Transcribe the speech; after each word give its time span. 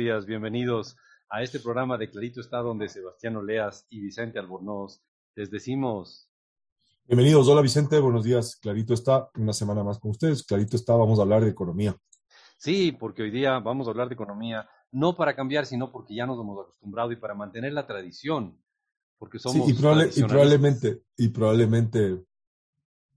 días, 0.00 0.24
bienvenidos 0.24 0.96
a 1.28 1.42
este 1.42 1.60
programa 1.60 1.98
de 1.98 2.08
Clarito 2.08 2.40
está 2.40 2.60
donde 2.60 2.88
Sebastián 2.88 3.36
Oleas 3.36 3.86
y 3.90 4.00
Vicente 4.00 4.38
Albornoz 4.38 5.02
les 5.34 5.50
decimos. 5.50 6.30
Bienvenidos, 7.04 7.46
hola 7.48 7.60
Vicente, 7.60 8.00
buenos 8.00 8.24
días. 8.24 8.56
Clarito 8.56 8.94
está 8.94 9.28
una 9.34 9.52
semana 9.52 9.84
más 9.84 9.98
con 9.98 10.12
ustedes. 10.12 10.42
Clarito 10.42 10.74
está, 10.76 10.94
vamos 10.94 11.18
a 11.18 11.22
hablar 11.22 11.44
de 11.44 11.50
economía. 11.50 11.94
Sí, 12.56 12.92
porque 12.92 13.24
hoy 13.24 13.30
día 13.30 13.58
vamos 13.58 13.88
a 13.88 13.90
hablar 13.90 14.08
de 14.08 14.14
economía, 14.14 14.66
no 14.90 15.14
para 15.16 15.36
cambiar, 15.36 15.66
sino 15.66 15.92
porque 15.92 16.14
ya 16.14 16.24
nos 16.24 16.40
hemos 16.40 16.58
acostumbrado 16.62 17.12
y 17.12 17.16
para 17.16 17.34
mantener 17.34 17.74
la 17.74 17.86
tradición, 17.86 18.58
porque 19.18 19.38
somos 19.38 19.66
sí, 19.66 19.74
y, 19.74 20.20
y 20.20 20.24
probablemente, 20.24 21.02
y 21.18 21.28
probablemente 21.28 22.24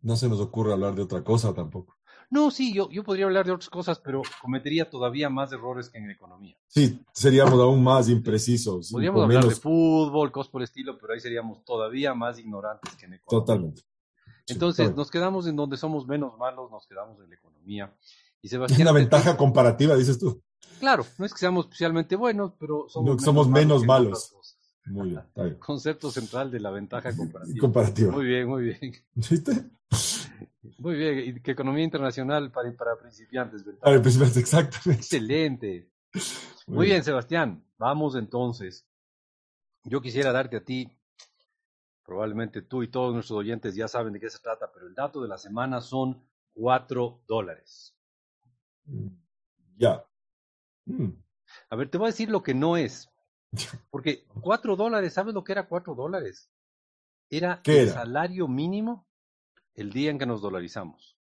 no 0.02 0.18
se 0.18 0.28
nos 0.28 0.42
ocurra 0.42 0.74
hablar 0.74 0.96
de 0.96 1.04
otra 1.04 1.24
cosa 1.24 1.54
tampoco. 1.54 1.96
No, 2.30 2.52
sí, 2.52 2.74
yo, 2.74 2.90
yo 2.90 3.04
podría 3.04 3.26
hablar 3.26 3.46
de 3.46 3.52
otras 3.52 3.70
cosas, 3.70 4.00
pero 4.00 4.22
cometería 4.42 4.90
todavía 4.90 5.30
más 5.30 5.52
errores 5.52 5.90
que 5.90 5.98
en 5.98 6.10
economía. 6.10 6.56
Sí, 6.68 7.00
seríamos 7.14 7.60
aún 7.60 7.84
más 7.84 8.10
imprecisos. 8.10 8.92
Podríamos 8.92 9.24
hablar 9.24 9.46
de 9.46 9.56
fútbol, 9.56 10.32
cosas 10.32 10.52
por 10.52 10.62
el 10.62 10.66
estilo, 10.66 10.98
pero 10.98 11.14
ahí 11.14 11.20
seríamos 11.20 11.64
todavía 11.64 12.14
más 12.14 12.40
ignorantes 12.40 12.96
que 12.96 13.06
en 13.06 13.14
economía. 13.14 13.46
Totalmente. 13.46 13.82
Entonces, 14.48 14.96
nos 14.96 15.10
quedamos 15.10 15.48
en 15.48 15.56
donde 15.56 15.78
somos 15.78 16.08
menos 16.08 16.38
malos, 16.38 16.70
nos 16.72 16.86
quedamos 16.88 17.20
en 17.22 17.30
la 17.30 17.36
economía. 17.36 17.94
Y 18.42 18.50
Sebastián, 18.50 18.82
una 18.82 18.92
ventaja 18.92 19.38
comparativa, 19.38 19.96
dices 19.96 20.20
tú. 20.20 20.42
Claro, 20.80 21.06
no 21.18 21.26
es 21.26 21.32
que 21.34 21.40
seamos 21.40 21.66
especialmente 21.66 22.16
buenos, 22.18 22.52
pero 22.60 22.88
somos, 22.90 23.12
menos, 23.12 23.24
somos 23.24 23.48
menos 23.48 23.86
malos. 23.86 24.36
Muy 24.86 25.10
bien, 25.10 25.22
está 25.22 25.44
bien. 25.44 25.56
Concepto 25.60 26.12
central 26.12 26.52
de 26.52 26.60
la 26.60 26.70
ventaja 26.72 27.16
comparativa. 27.16 27.58
comparativa. 27.60 28.12
Muy 28.12 28.26
bien, 28.26 28.48
muy 28.48 28.64
bien. 28.64 28.94
¿Viste? 29.16 29.70
Muy 30.78 30.96
bien, 30.96 31.20
y 31.20 31.42
que 31.42 31.52
economía 31.52 31.84
internacional 31.84 32.52
para, 32.52 32.72
para 32.76 32.98
principiantes, 32.98 33.64
¿verdad? 33.64 33.82
Para 33.82 34.02
principiantes, 34.02 34.38
exactamente. 34.38 34.92
Excelente. 35.02 35.90
Muy, 36.68 36.88
bien. 36.88 37.04
Sebastián, 37.04 37.64
vamos 37.78 38.16
entonces. 38.16 38.86
Yo 39.84 40.02
quisiera 40.02 40.32
darte 40.32 40.58
a 40.58 40.64
ti, 40.64 40.98
probablemente 42.06 42.62
tú 42.62 42.84
y 42.84 42.88
todos 42.88 43.14
nuestros 43.14 43.40
oyentes 43.40 43.76
ya 43.76 43.88
saben 43.88 44.14
de 44.14 44.20
qué 44.20 44.30
se 44.30 44.40
trata, 44.40 44.72
pero 44.74 44.88
el 44.88 44.96
dato 44.96 45.22
de 45.22 45.28
la 45.28 45.38
semana 45.38 45.82
son 45.82 46.26
cuatro 46.54 47.22
dólares. 47.28 47.94
Mm, 48.86 49.08
ya. 49.78 50.06
Mm. 50.86 51.10
A 51.70 51.76
ver, 51.76 51.90
te 51.90 51.98
voy 51.98 52.06
a 52.06 52.12
decir 52.12 52.30
lo 52.30 52.44
que 52.44 52.54
no 52.54 52.78
es. 52.78 53.10
Porque 53.92 54.26
cuatro 54.42 54.76
dólares, 54.76 55.14
¿sabes 55.14 55.34
lo 55.34 55.44
que 55.44 55.52
era 55.52 55.68
cuatro 55.68 55.96
dólares? 55.96 56.50
Era 57.30 57.62
el 57.66 57.90
salario 57.90 58.48
mínimo 58.48 59.08
el 59.76 59.92
día 59.92 60.12
en 60.12 60.20
que 60.20 60.26
nos 60.26 60.42
dolarizamos. 60.42 61.18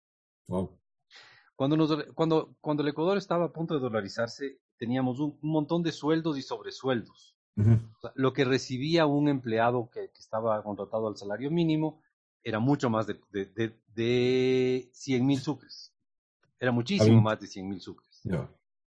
Cuando, 1.56 1.77
nos, 1.77 2.05
cuando, 2.14 2.55
cuando 2.61 2.83
el 2.83 2.91
Ecuador 2.91 3.19
estaba 3.19 3.47
a 3.47 3.53
punto 3.53 3.75
de 3.75 3.80
dolarizarse, 3.80 4.61
teníamos 4.78 5.20
un, 5.20 5.38
montón 5.42 5.83
de 5.83 5.92
sueldos 5.92 6.38
y 6.38 6.42
sobresueldos. 6.42 7.36
lo 8.14 8.33
que 8.33 8.44
recibía 8.44 9.06
un 9.06 9.28
empleado 9.28 9.88
que, 9.91 10.11
estaba 10.19 10.62
contratado 10.62 11.08
al 11.08 11.16
salario 11.16 11.50
mínimo 11.50 12.03
era 12.42 12.61
mucho 12.61 12.91
más 12.91 13.06
de, 13.06 13.19
de, 13.33 13.77
de, 13.94 14.91
100 14.92 15.27
mil 15.27 15.41
sucres. 15.41 15.92
Era 16.60 16.70
muchísimo 16.70 17.20
más 17.20 17.41
de 17.41 17.47
100 17.47 17.69
mil 17.69 17.81
sucres. 17.81 18.22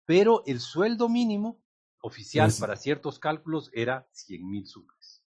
Pero 0.06 0.44
el 0.45 0.60
sueldo 0.60 1.08
mínimo 1.08 1.62
oficial 2.02 2.52
para 2.60 2.76
ciertos 2.76 3.20
cálculos 3.20 3.70
era 3.73 4.08
100 4.12 4.50
mil 4.50 4.66
sucres. 4.66 5.23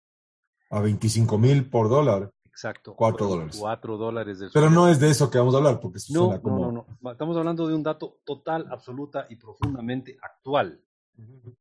A 0.69 0.81
25 0.81 1.37
mil 1.37 1.69
por 1.69 1.89
dólar. 1.89 2.31
Exacto. 2.55 2.95
Cuatro 2.95 3.27
dólares. 3.27 3.57
Cuatro 3.59 3.97
dólares 3.97 4.39
del 4.39 4.49
Pero 4.53 4.69
no 4.69 4.87
es 4.87 4.97
de 4.97 5.09
eso 5.09 5.29
que 5.29 5.37
vamos 5.37 5.53
a 5.55 5.57
hablar, 5.57 5.81
porque 5.81 5.99
no, 6.11 6.41
como... 6.41 6.59
no, 6.59 6.71
no, 6.71 6.85
no. 7.01 7.11
Estamos 7.11 7.35
hablando 7.35 7.67
de 7.67 7.75
un 7.75 7.83
dato 7.83 8.21
total, 8.23 8.67
absoluta 8.71 9.25
y 9.29 9.35
profundamente 9.35 10.17
actual. 10.21 10.81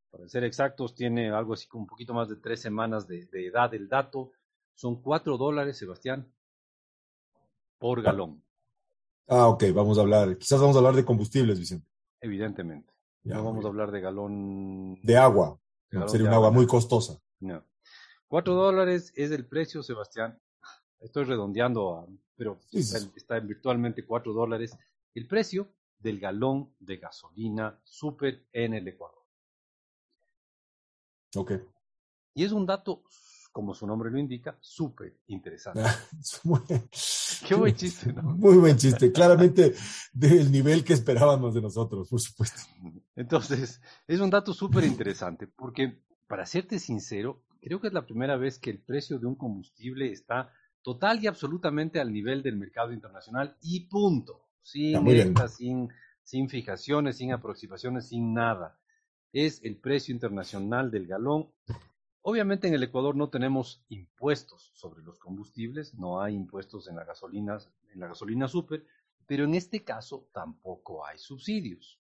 Para 0.09 0.29
ser 0.29 0.45
exactos, 0.45 0.95
tiene 0.95 1.33
algo 1.33 1.55
así 1.55 1.67
como 1.67 1.83
un 1.83 1.89
poquito 1.89 2.15
más 2.15 2.29
de 2.29 2.37
tres 2.37 2.61
semanas 2.61 3.09
de, 3.09 3.29
edad 3.33 3.75
el 3.75 3.89
dato. 3.89 4.31
Son 4.77 5.03
cuatro 5.03 5.37
dólares, 5.37 5.79
Sebastián, 5.79 6.33
por 7.79 8.01
galón. 8.01 8.45
Ah, 9.27 9.49
ok, 9.49 9.65
vamos 9.75 9.99
a 9.99 10.03
hablar. 10.03 10.39
Quizás 10.39 10.61
vamos 10.61 10.77
a 10.77 10.79
hablar 10.79 10.95
de 10.95 11.05
combustibles, 11.05 11.59
Vicente. 11.59 11.89
Evidentemente. 12.21 12.93
no 13.25 13.43
vamos 13.43 13.65
a 13.65 13.69
hablar 13.69 13.91
de 13.91 14.01
galón. 14.01 15.01
De 15.03 15.17
agua. 15.17 15.59
sería 16.07 16.29
un 16.29 16.35
agua 16.35 16.53
muy 16.53 16.69
costosa. 16.69 17.21
No. 17.41 17.65
Cuatro 18.29 18.55
dólares 18.55 19.13
es 19.17 19.33
el 19.33 19.45
precio, 19.47 19.83
Sebastián, 19.83 20.41
estoy 21.05 21.25
redondeando, 21.25 22.09
pero 22.35 22.59
está, 22.73 23.37
en 23.37 23.47
virtualmente 23.47 24.05
4 24.05 24.33
dólares, 24.33 24.77
el 25.15 25.27
precio 25.27 25.69
del 25.99 26.19
galón 26.19 26.75
de 26.79 26.97
gasolina 26.97 27.79
super 27.85 28.47
en 28.53 28.75
el 28.75 28.89
Ecuador. 28.89 29.23
Ok. 31.37 31.53
Y 32.35 32.45
es 32.45 32.53
un 32.53 32.67
dato, 32.67 33.05
como 33.53 33.75
su 33.75 33.87
nombre 33.87 34.11
lo 34.11 34.19
indica, 34.19 34.57
súper 34.61 35.21
interesante. 35.27 35.83
Qué 37.47 37.55
buen 37.55 37.75
chiste, 37.75 38.13
¿no? 38.13 38.23
Muy 38.37 38.57
buen 38.57 38.77
chiste, 38.77 39.13
claramente 39.13 39.75
del 40.13 40.51
nivel 40.51 40.85
que 40.85 40.95
esperábamos 40.95 41.55
de 41.55 41.63
nosotros, 41.63 42.09
por 42.09 42.21
supuesto. 42.21 42.63
Entonces, 43.17 43.81
es 44.07 44.21
un 44.21 44.31
dato 44.31 44.53
súper 44.53 44.85
interesante, 44.85 45.47
porque 45.47 46.03
para 46.27 46.47
serte 46.47 46.79
sincero, 46.79 47.45
creo 47.61 47.81
que 47.81 47.89
es 47.89 47.93
la 47.93 48.07
primera 48.07 48.37
vez 48.37 48.59
que 48.59 48.71
el 48.71 48.83
precio 48.83 49.19
de 49.19 49.27
un 49.27 49.37
combustible 49.37 50.11
está 50.11 50.51
total 50.85 51.25
y 51.25 51.27
absolutamente 51.27 51.99
al 51.99 52.13
nivel 52.13 52.43
del 52.43 52.57
mercado 52.57 52.93
internacional 52.93 53.57
y 53.63 53.89
punto. 53.89 54.43
Sin 54.63 55.35
sin, 55.49 55.89
sin 56.23 56.49
fijaciones, 56.49 57.17
sin 57.17 57.33
aproximaciones, 57.33 58.09
sin 58.09 58.35
nada. 58.35 58.79
Es 59.33 59.65
el 59.65 59.79
precio 59.79 60.15
internacional 60.15 60.91
del 60.91 61.07
galón. 61.07 61.51
Obviamente 62.21 62.69
en 62.69 62.75
el 62.75 62.83
Ecuador 62.83 63.17
no 63.17 63.31
tenemos 63.31 63.85
impuestos 63.89 64.71
sobre 64.75 65.03
los 65.03 65.19
combustibles, 65.19 65.95
no 65.95 66.21
hay 66.21 66.35
impuestos 66.35 66.87
en 66.89 66.97
la 66.97 67.05
gasolina, 67.05 67.59
en 67.93 68.01
la 68.01 68.09
gasolina 68.09 68.47
super, 68.47 68.87
pero 69.27 69.45
en 69.45 69.55
este 69.55 69.85
caso 69.85 70.29
tampoco 70.33 71.05
hay 71.05 71.19
subsidios. 71.19 71.99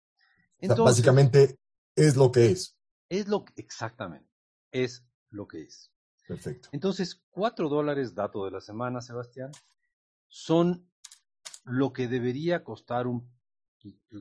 Entonces, 0.59 0.85
básicamente 0.85 1.59
es 1.97 2.17
lo 2.17 2.33
que 2.33 2.47
es. 2.47 2.79
Es 3.09 3.29
lo 3.29 3.45
que, 3.45 3.53
exactamente, 3.57 4.29
es 4.73 5.05
lo 5.31 5.47
que 5.49 5.63
es. 5.63 5.91
Perfecto. 6.31 6.69
Entonces, 6.71 7.25
cuatro 7.31 7.69
dólares, 7.69 8.15
dato 8.15 8.45
de 8.45 8.53
la 8.53 8.61
semana, 8.61 9.01
Sebastián, 9.01 9.51
son 10.29 10.89
lo 11.65 11.93
que 11.93 12.07
debería 12.07 12.63
costar 12.63 13.09
un, 13.09 13.29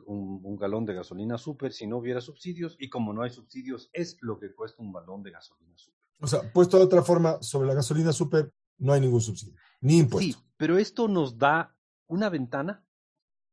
un, 0.07 0.55
galón 0.55 0.87
de 0.87 0.95
gasolina 0.95 1.37
super 1.37 1.71
si 1.71 1.85
no 1.85 1.97
hubiera 1.97 2.19
subsidios, 2.19 2.75
y 2.79 2.89
como 2.89 3.13
no 3.13 3.21
hay 3.21 3.29
subsidios, 3.29 3.91
es 3.93 4.17
lo 4.21 4.39
que 4.39 4.55
cuesta 4.55 4.81
un 4.81 4.91
balón 4.91 5.21
de 5.21 5.29
gasolina 5.29 5.77
super. 5.77 6.01
O 6.19 6.25
sea, 6.25 6.51
puesto 6.51 6.79
de 6.79 6.85
otra 6.85 7.03
forma, 7.03 7.43
sobre 7.43 7.67
la 7.67 7.75
gasolina 7.75 8.11
super 8.11 8.51
no 8.79 8.91
hay 8.91 9.01
ningún 9.01 9.21
subsidio, 9.21 9.53
ni 9.79 9.99
impuesto. 9.99 10.39
Sí, 10.39 10.45
pero 10.57 10.79
esto 10.79 11.07
nos 11.07 11.37
da 11.37 11.77
una 12.07 12.29
ventana 12.29 12.83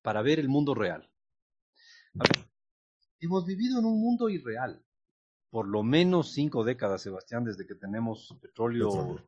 para 0.00 0.22
ver 0.22 0.40
el 0.40 0.48
mundo 0.48 0.74
real. 0.74 1.10
hemos 3.20 3.44
vivido 3.44 3.80
en 3.80 3.84
un 3.84 4.00
mundo 4.00 4.30
irreal 4.30 4.82
por 5.50 5.66
lo 5.66 5.82
menos 5.82 6.32
cinco 6.32 6.64
décadas, 6.64 7.02
Sebastián, 7.02 7.44
desde 7.44 7.66
que 7.66 7.74
tenemos 7.74 8.36
petróleo, 8.40 9.20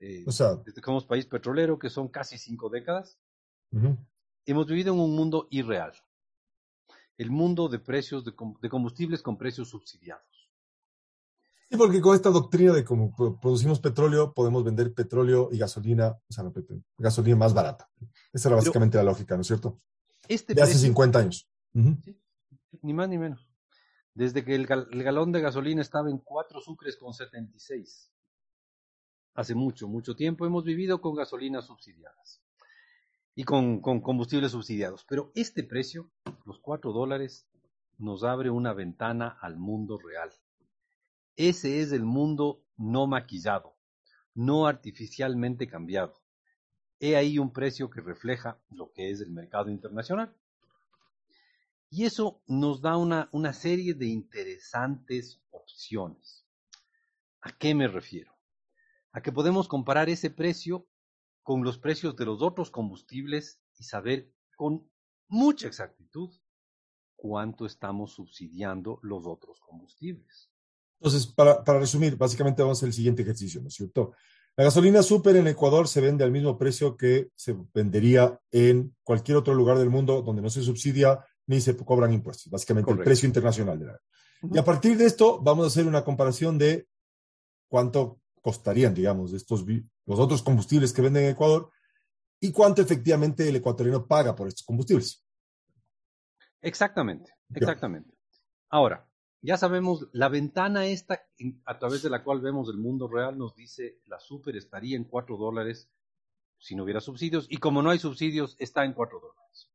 eh, 0.00 0.24
o 0.26 0.32
sea, 0.32 0.56
desde 0.56 0.80
que 0.80 0.84
somos 0.84 1.06
país 1.06 1.26
petrolero, 1.26 1.78
que 1.78 1.90
son 1.90 2.08
casi 2.08 2.38
cinco 2.38 2.68
décadas, 2.68 3.18
hemos 4.46 4.66
vivido 4.66 4.94
en 4.94 5.00
un 5.00 5.14
mundo 5.14 5.48
irreal. 5.50 5.92
El 7.18 7.30
mundo 7.30 7.68
de 7.68 7.78
precios 7.78 8.24
de, 8.24 8.34
combustibles 8.34 9.22
con 9.22 9.38
precios 9.38 9.70
subsidiados. 9.70 10.50
Sí, 11.68 11.76
porque 11.76 12.00
con 12.00 12.14
esta 12.14 12.30
doctrina 12.30 12.72
de 12.72 12.84
cómo 12.84 13.14
producimos 13.40 13.80
petróleo, 13.80 14.32
podemos 14.32 14.62
vender 14.62 14.94
petróleo 14.94 15.48
y 15.50 15.58
gasolina, 15.58 16.10
o 16.10 16.32
sea, 16.32 16.44
gasolina 16.96 17.36
más 17.36 17.54
barata. 17.54 17.90
Esa 18.32 18.50
era 18.50 18.56
básicamente 18.56 18.98
la 18.98 19.02
lógica, 19.02 19.34
¿no 19.34 19.40
es 19.40 19.48
cierto? 19.48 19.80
Este 20.28 20.54
de 20.54 20.62
hace 20.62 20.74
50 20.74 21.18
años. 21.18 21.48
ni 22.82 22.92
más 22.92 23.08
ni 23.08 23.18
menos 23.18 23.55
desde 24.16 24.46
que 24.46 24.54
el, 24.54 24.66
galón 24.66 25.30
de 25.30 25.42
gasolina 25.42 25.82
estaba 25.82 26.08
en 26.10 26.16
4 26.16 26.62
sucres 26.62 26.96
con 26.96 27.12
76. 27.12 28.10
Hace 29.34 29.54
mucho, 29.54 29.88
mucho 29.88 30.16
tiempo 30.16 30.46
hemos 30.46 30.64
vivido 30.64 31.02
con 31.02 31.14
gasolinas 31.14 31.66
subsidiadas 31.66 32.42
y 33.34 33.44
con, 33.44 33.82
con 33.82 34.00
combustibles 34.00 34.52
subsidiados. 34.52 35.04
Pero 35.06 35.32
este 35.34 35.64
precio, 35.64 36.10
los 36.46 36.58
4 36.60 36.92
dólares, 36.92 37.46
nos 37.98 38.24
abre 38.24 38.48
una 38.48 38.72
ventana 38.72 39.36
al 39.42 39.58
mundo 39.58 39.98
real. 39.98 40.32
Ese 41.36 41.82
es 41.82 41.92
el 41.92 42.04
mundo 42.06 42.64
no 42.78 43.06
maquillado, 43.06 43.76
no 44.34 44.66
artificialmente 44.66 45.68
cambiado. 45.68 46.22
He 47.00 47.16
ahí 47.16 47.38
un 47.38 47.52
precio 47.52 47.90
que 47.90 48.00
refleja 48.00 48.58
lo 48.70 48.90
que 48.92 49.10
es 49.10 49.20
el 49.20 49.30
mercado 49.30 49.68
internacional. 49.68 50.34
Y 51.90 52.04
eso 52.04 52.42
nos 52.46 52.80
da 52.80 52.96
una, 52.96 53.28
una 53.32 53.52
serie 53.52 53.94
de 53.94 54.06
interesantes 54.06 55.40
opciones. 55.50 56.46
¿A 57.40 57.56
qué 57.56 57.74
me 57.74 57.88
refiero? 57.88 58.36
A 59.12 59.22
que 59.22 59.32
podemos 59.32 59.68
comparar 59.68 60.08
ese 60.08 60.30
precio 60.30 60.86
con 61.42 61.62
los 61.62 61.78
precios 61.78 62.16
de 62.16 62.24
los 62.24 62.42
otros 62.42 62.70
combustibles 62.70 63.60
y 63.78 63.84
saber 63.84 64.32
con 64.56 64.90
mucha 65.28 65.68
exactitud 65.68 66.30
cuánto 67.14 67.66
estamos 67.66 68.12
subsidiando 68.12 68.98
los 69.02 69.26
otros 69.26 69.60
combustibles. 69.60 70.50
Entonces, 70.98 71.26
para, 71.26 71.62
para 71.62 71.78
resumir, 71.78 72.16
básicamente 72.16 72.62
vamos 72.62 72.78
a 72.78 72.80
hacer 72.80 72.88
el 72.88 72.94
siguiente 72.94 73.22
ejercicio, 73.22 73.60
¿no 73.60 73.68
es 73.68 73.74
cierto? 73.74 74.12
La 74.56 74.64
gasolina 74.64 75.02
super 75.02 75.36
en 75.36 75.46
Ecuador 75.48 75.86
se 75.86 76.00
vende 76.00 76.24
al 76.24 76.32
mismo 76.32 76.56
precio 76.56 76.96
que 76.96 77.30
se 77.34 77.54
vendería 77.74 78.40
en 78.50 78.96
cualquier 79.02 79.36
otro 79.36 79.52
lugar 79.52 79.76
del 79.76 79.90
mundo 79.90 80.22
donde 80.22 80.40
no 80.40 80.48
se 80.48 80.62
subsidia 80.62 81.22
ni 81.46 81.60
se 81.60 81.76
cobran 81.76 82.12
impuestos, 82.14 82.50
básicamente 82.50 82.90
el 82.90 82.98
precio 82.98 83.26
internacional 83.26 83.78
de 83.78 83.86
la. 83.86 84.00
Y 84.42 84.56
a 84.56 84.64
partir 84.64 84.96
de 84.96 85.04
esto 85.04 85.40
vamos 85.42 85.64
a 85.64 85.68
hacer 85.68 85.86
una 85.86 86.02
comparación 86.02 86.56
de 86.56 86.88
cuánto 87.68 88.20
costarían, 88.40 88.94
digamos, 88.94 89.34
estos 89.34 89.64
los 90.06 90.18
otros 90.18 90.42
combustibles 90.42 90.92
que 90.92 91.02
venden 91.02 91.24
en 91.24 91.30
Ecuador 91.30 91.70
y 92.40 92.50
cuánto 92.50 92.80
efectivamente 92.80 93.48
el 93.48 93.56
ecuatoriano 93.56 94.06
paga 94.06 94.34
por 94.34 94.48
estos 94.48 94.64
combustibles. 94.64 95.22
Exactamente, 96.62 97.32
exactamente. 97.54 98.16
Ahora, 98.70 99.05
ya 99.46 99.56
sabemos, 99.56 100.08
la 100.12 100.28
ventana 100.28 100.86
esta 100.86 101.22
a 101.66 101.78
través 101.78 102.02
de 102.02 102.10
la 102.10 102.24
cual 102.24 102.40
vemos 102.40 102.68
el 102.68 102.78
mundo 102.78 103.06
real 103.06 103.38
nos 103.38 103.54
dice 103.54 104.00
la 104.06 104.18
super 104.18 104.56
estaría 104.56 104.96
en 104.96 105.04
4 105.04 105.36
dólares 105.36 105.88
si 106.58 106.74
no 106.74 106.82
hubiera 106.82 107.00
subsidios 107.00 107.46
y 107.48 107.58
como 107.58 107.80
no 107.80 107.90
hay 107.90 108.00
subsidios 108.00 108.56
está 108.58 108.84
en 108.84 108.92
4 108.92 109.20
dólares. 109.20 109.70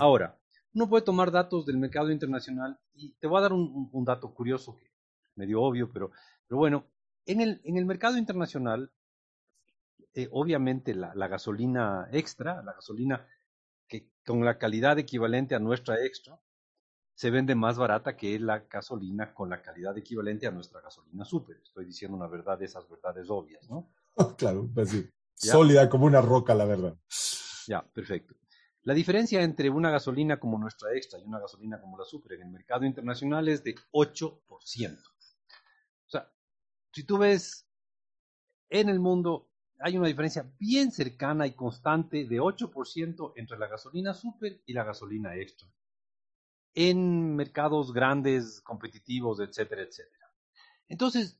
Ahora, 0.00 0.40
uno 0.72 0.88
puede 0.88 1.04
tomar 1.04 1.30
datos 1.30 1.66
del 1.66 1.76
mercado 1.76 2.10
internacional 2.10 2.80
y 2.94 3.12
te 3.16 3.26
voy 3.26 3.38
a 3.38 3.42
dar 3.42 3.52
un, 3.52 4.04
dato 4.06 4.32
curioso 4.32 4.78
que 4.78 4.90
medio 5.34 5.60
obvio, 5.60 5.92
pero, 5.92 6.10
pero 6.48 6.58
bueno, 6.58 6.86
en 7.26 7.42
el, 7.42 7.60
en 7.64 7.76
el 7.76 7.84
mercado 7.84 8.16
internacional, 8.16 8.90
eh, 10.14 10.28
obviamente 10.30 10.94
la, 10.94 11.14
la 11.14 11.28
gasolina 11.28 12.08
extra, 12.12 12.62
la 12.62 12.72
gasolina 12.72 13.28
que 13.88 14.08
con 14.24 14.42
la 14.42 14.56
calidad 14.56 14.98
equivalente 14.98 15.54
a 15.54 15.58
nuestra 15.58 16.02
extra, 16.02 16.40
se 17.22 17.30
vende 17.30 17.54
más 17.54 17.78
barata 17.78 18.16
que 18.16 18.36
la 18.40 18.66
gasolina 18.68 19.32
con 19.32 19.48
la 19.48 19.62
calidad 19.62 19.96
equivalente 19.96 20.48
a 20.48 20.50
nuestra 20.50 20.80
gasolina 20.80 21.24
super. 21.24 21.56
Estoy 21.62 21.84
diciendo 21.84 22.16
una 22.16 22.26
verdad 22.26 22.58
de 22.58 22.64
esas 22.64 22.90
verdades 22.90 23.30
obvias, 23.30 23.70
¿no? 23.70 23.92
claro, 24.36 24.68
pues 24.74 24.90
sí. 24.90 25.08
Sólida 25.36 25.88
como 25.88 26.06
una 26.06 26.20
roca, 26.20 26.52
la 26.52 26.64
verdad. 26.64 26.96
Ya, 27.68 27.80
perfecto. 27.80 28.34
La 28.82 28.92
diferencia 28.92 29.40
entre 29.40 29.70
una 29.70 29.92
gasolina 29.92 30.40
como 30.40 30.58
nuestra 30.58 30.92
extra 30.96 31.20
y 31.20 31.22
una 31.22 31.38
gasolina 31.38 31.80
como 31.80 31.96
la 31.96 32.04
super 32.04 32.32
en 32.32 32.42
el 32.42 32.50
mercado 32.50 32.84
internacional 32.84 33.46
es 33.46 33.62
de 33.62 33.76
8%. 33.92 34.40
O 34.42 36.10
sea, 36.10 36.28
si 36.90 37.04
tú 37.04 37.18
ves 37.18 37.68
en 38.68 38.88
el 38.88 38.98
mundo, 38.98 39.48
hay 39.78 39.96
una 39.96 40.08
diferencia 40.08 40.52
bien 40.58 40.90
cercana 40.90 41.46
y 41.46 41.52
constante 41.52 42.24
de 42.24 42.40
8% 42.40 43.34
entre 43.36 43.58
la 43.60 43.68
gasolina 43.68 44.12
super 44.12 44.60
y 44.66 44.72
la 44.72 44.82
gasolina 44.82 45.36
extra 45.36 45.68
en 46.74 47.36
mercados 47.36 47.92
grandes, 47.92 48.60
competitivos, 48.60 49.40
etcétera, 49.40 49.82
etcétera. 49.82 50.32
Entonces, 50.88 51.38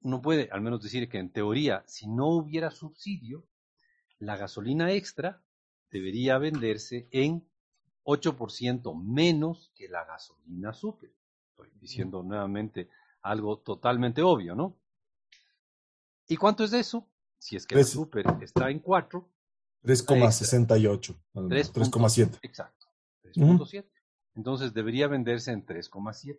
uno 0.00 0.22
puede 0.22 0.48
al 0.52 0.60
menos 0.60 0.82
decir 0.82 1.08
que 1.08 1.18
en 1.18 1.30
teoría, 1.30 1.84
si 1.86 2.06
no 2.06 2.28
hubiera 2.28 2.70
subsidio, 2.70 3.46
la 4.18 4.36
gasolina 4.36 4.92
extra 4.92 5.42
debería 5.90 6.38
venderse 6.38 7.08
en 7.10 7.48
8% 8.04 9.02
menos 9.02 9.72
que 9.74 9.88
la 9.88 10.04
gasolina 10.04 10.72
super. 10.72 11.12
Estoy 11.50 11.70
diciendo 11.80 12.22
nuevamente 12.22 12.88
algo 13.22 13.58
totalmente 13.58 14.22
obvio, 14.22 14.54
¿no? 14.54 14.76
¿Y 16.28 16.36
cuánto 16.36 16.64
es 16.64 16.72
eso? 16.72 17.08
Si 17.38 17.56
es 17.56 17.66
que 17.66 17.74
la 17.74 17.84
super 17.84 18.26
está 18.40 18.70
en 18.70 18.80
4. 18.80 19.28
3,68. 19.84 21.16
3,7. 21.34 22.38
Exacto. 22.42 22.86
3,7. 23.22 23.84
Entonces 24.36 24.74
debería 24.74 25.08
venderse 25.08 25.50
en 25.50 25.64
3,7. 25.64 26.38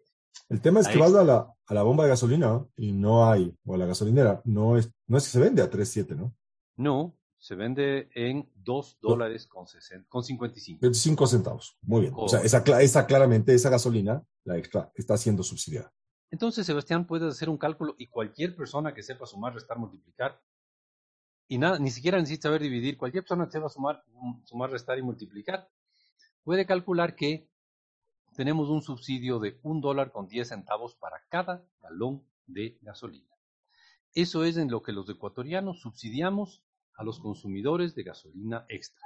El 0.49 0.61
tema 0.61 0.79
es 0.79 0.87
que 0.87 0.99
vas 0.99 1.13
a 1.15 1.23
la, 1.23 1.51
a 1.65 1.73
la 1.73 1.83
bomba 1.83 2.03
de 2.03 2.11
gasolina 2.11 2.65
y 2.75 2.93
no 2.93 3.29
hay, 3.29 3.53
o 3.65 3.73
a 3.73 3.77
la 3.77 3.87
gasolinera, 3.87 4.41
no 4.45 4.77
es, 4.77 4.91
no 5.07 5.17
es 5.17 5.25
que 5.25 5.31
se 5.31 5.39
vende 5.39 5.63
a 5.63 5.69
3,7, 5.69 6.15
¿no? 6.15 6.33
No, 6.75 7.17
se 7.39 7.55
vende 7.55 8.09
en 8.13 8.49
2 8.55 8.99
dólares 9.01 9.47
con, 9.47 9.67
55. 9.67 10.79
25 10.79 11.27
centavos. 11.27 11.77
Muy 11.81 12.01
bien. 12.01 12.13
O 12.15 12.29
sea, 12.29 12.41
esa, 12.41 12.63
esa, 12.81 13.07
claramente, 13.07 13.53
esa 13.53 13.69
gasolina, 13.69 14.23
la 14.43 14.57
extra, 14.57 14.91
está 14.95 15.17
siendo 15.17 15.41
subsidiada. 15.41 15.91
Entonces, 16.29 16.65
Sebastián, 16.65 17.07
puedes 17.07 17.33
hacer 17.33 17.49
un 17.49 17.57
cálculo 17.57 17.95
y 17.97 18.07
cualquier 18.07 18.55
persona 18.55 18.93
que 18.93 19.01
sepa 19.01 19.25
sumar, 19.25 19.53
restar, 19.53 19.79
multiplicar, 19.79 20.39
y 21.47 21.57
nada, 21.57 21.79
ni 21.79 21.89
siquiera 21.89 22.19
necesita 22.19 22.49
saber 22.49 22.61
dividir, 22.61 22.97
cualquier 22.97 23.23
persona 23.23 23.45
que 23.45 23.53
sepa 23.53 23.69
sumar, 23.69 24.03
sumar, 24.43 24.69
restar 24.69 24.99
y 24.99 25.01
multiplicar, 25.01 25.69
puede 26.43 26.65
calcular 26.65 27.15
que 27.15 27.49
tenemos 28.37 28.69
un 28.69 28.83
subsidio 28.83 29.39
de 29.39 29.59
un 29.63 29.81
dólar 29.81 30.11
con 30.11 30.27
10 30.27 30.47
centavos 30.47 30.93
para 30.95 31.23
cada 31.27 31.65
galón 31.81 32.23
de 32.45 32.77
gasolina. 32.83 33.35
Eso 34.13 34.43
es 34.43 34.57
en 34.57 34.69
lo 34.69 34.83
que 34.83 34.91
los 34.91 35.09
ecuatorianos 35.09 35.81
subsidiamos 35.81 36.63
a 36.93 37.03
los 37.03 37.19
consumidores 37.19 37.95
de 37.95 38.03
gasolina 38.03 38.65
extra. 38.69 39.03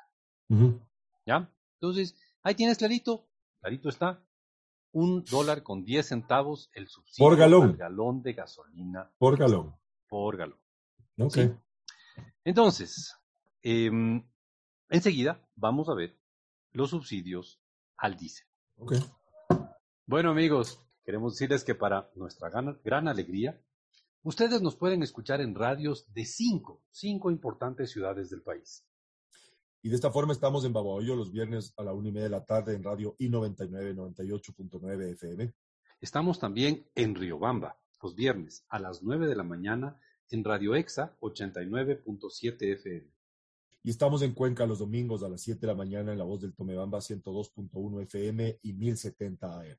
¿Ya? 1.25 1.49
Entonces, 1.75 2.17
ahí 2.43 2.55
tienes 2.55 2.77
clarito, 2.77 3.25
clarito 3.61 3.87
está, 3.87 4.21
un 4.91 5.23
dólar 5.23 5.63
con 5.63 5.85
10 5.85 6.05
centavos 6.05 6.69
el 6.73 6.89
subsidio 6.89 7.29
por 7.29 7.37
galón, 7.37 7.77
galón 7.77 8.21
de 8.21 8.33
gasolina. 8.33 9.09
Por 9.17 9.37
galón. 9.37 9.73
Por 10.09 10.35
galón. 10.35 10.59
Ok. 11.17 11.37
Entonces, 12.43 13.15
em, 13.61 14.27
enseguida 14.89 15.39
vamos 15.55 15.87
a 15.87 15.93
ver 15.93 16.19
los 16.73 16.89
subsidios 16.89 17.61
al 17.95 18.17
diésel. 18.17 18.45
Okay. 18.75 18.99
Bueno 20.11 20.31
amigos, 20.31 20.77
queremos 21.05 21.35
decirles 21.35 21.63
que 21.63 21.73
para 21.73 22.11
nuestra 22.15 22.49
gran, 22.49 23.07
alegría, 23.07 23.57
ustedes 24.23 24.61
nos 24.61 24.75
pueden 24.75 25.03
escuchar 25.03 25.39
en 25.39 25.55
radios 25.55 26.05
de 26.13 26.25
cinco, 26.25 26.83
cinco 26.91 27.31
importantes 27.31 27.91
ciudades 27.91 28.29
del 28.29 28.41
país. 28.41 28.85
Y 29.81 29.87
de 29.87 29.95
esta 29.95 30.11
forma 30.11 30.33
estamos 30.33 30.65
en 30.65 30.73
Babahoyo 30.73 31.15
los 31.15 31.31
viernes 31.31 31.73
a 31.77 31.83
la 31.83 31.93
una 31.93 32.09
y 32.09 32.11
media 32.11 32.25
de 32.25 32.29
la 32.29 32.43
tarde 32.43 32.75
en 32.75 32.83
radio 32.83 33.15
I99 33.19 33.95
98.9 33.95 35.11
FM. 35.13 35.53
Estamos 36.01 36.39
también 36.39 36.85
en 36.93 37.15
Riobamba 37.15 37.79
los 38.03 38.13
viernes 38.13 38.65
a 38.67 38.79
las 38.79 39.03
nueve 39.03 39.27
de 39.27 39.37
la 39.37 39.43
mañana 39.43 39.97
en 40.29 40.43
Radio 40.43 40.75
Exa 40.75 41.15
89.7 41.21 42.73
FM. 42.73 43.07
Y 43.83 43.89
estamos 43.89 44.21
en 44.23 44.33
Cuenca 44.33 44.65
los 44.65 44.79
domingos 44.79 45.23
a 45.23 45.29
las 45.29 45.39
7 45.39 45.61
de 45.61 45.67
la 45.67 45.73
mañana 45.73 46.11
en 46.11 46.17
La 46.17 46.25
Voz 46.25 46.41
del 46.41 46.53
Tomebamba 46.53 46.99
102.1 46.99 48.01
FM 48.01 48.59
y 48.61 48.73
1070 48.73 49.59
AM. 49.61 49.77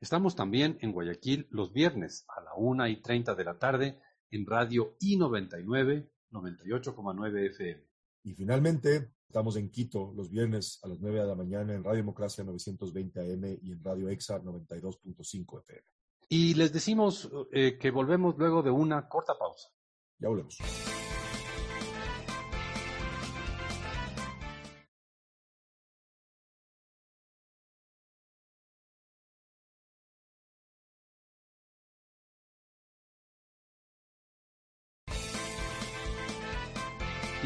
Estamos 0.00 0.34
también 0.34 0.78
en 0.80 0.92
Guayaquil 0.92 1.46
los 1.50 1.72
viernes 1.74 2.24
a 2.28 2.40
la 2.40 2.54
una 2.56 2.88
y 2.88 3.02
treinta 3.02 3.34
de 3.34 3.44
la 3.44 3.58
tarde 3.58 4.00
en 4.30 4.46
Radio 4.46 4.96
I99 4.98 6.08
98,9 6.32 7.46
FM. 7.50 7.82
Y 8.22 8.34
finalmente, 8.34 9.12
estamos 9.28 9.56
en 9.56 9.70
Quito 9.70 10.12
los 10.16 10.30
viernes 10.30 10.80
a 10.82 10.88
las 10.88 11.00
9 11.00 11.20
de 11.20 11.26
la 11.26 11.34
mañana 11.34 11.74
en 11.74 11.84
Radio 11.84 11.98
Democracia 11.98 12.44
920 12.44 13.20
AM 13.20 13.58
y 13.62 13.72
en 13.72 13.84
Radio 13.84 14.08
EXA 14.08 14.40
92.5 14.40 15.60
FM. 15.60 15.86
Y 16.28 16.54
les 16.54 16.72
decimos 16.72 17.30
eh, 17.52 17.76
que 17.78 17.90
volvemos 17.90 18.38
luego 18.38 18.62
de 18.62 18.70
una 18.70 19.06
corta 19.08 19.36
pausa. 19.38 19.68
Ya 20.18 20.28
volvemos. 20.28 20.56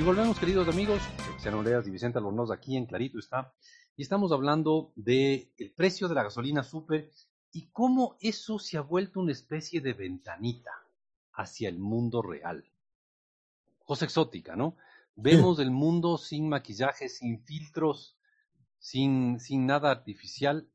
Volvemos, 0.04 0.38
queridos 0.38 0.68
amigos, 0.68 1.00
Sebastián 1.25 1.54
Oleas 1.54 1.87
y 1.87 1.90
Vicente 1.90 2.18
Albornoz 2.18 2.50
aquí 2.50 2.76
en 2.76 2.84
Clarito 2.84 3.18
está. 3.18 3.54
Y 3.96 4.02
estamos 4.02 4.32
hablando 4.32 4.92
del 4.96 5.50
el 5.56 5.70
precio 5.70 6.08
de 6.08 6.14
la 6.14 6.25
gasolina 6.25 6.62
super 6.62 7.11
y 7.52 7.68
cómo 7.68 8.18
eso 8.20 8.58
se 8.58 8.76
ha 8.76 8.82
vuelto 8.82 9.20
una 9.20 9.32
especie 9.32 9.80
de 9.80 9.94
ventanita 9.94 10.73
hacia 11.32 11.70
el 11.70 11.78
mundo 11.78 12.20
real. 12.20 12.66
Cosa 13.87 14.04
exótica, 14.04 14.56
¿no? 14.56 14.76
Vemos 15.16 15.58
el 15.58 15.70
mundo 15.70 16.18
sin 16.18 16.50
maquillaje, 16.50 17.08
sin 17.08 17.42
filtros, 17.42 18.14
sin, 18.78 19.40
sin 19.40 19.64
nada 19.64 19.90
artificial 19.90 20.68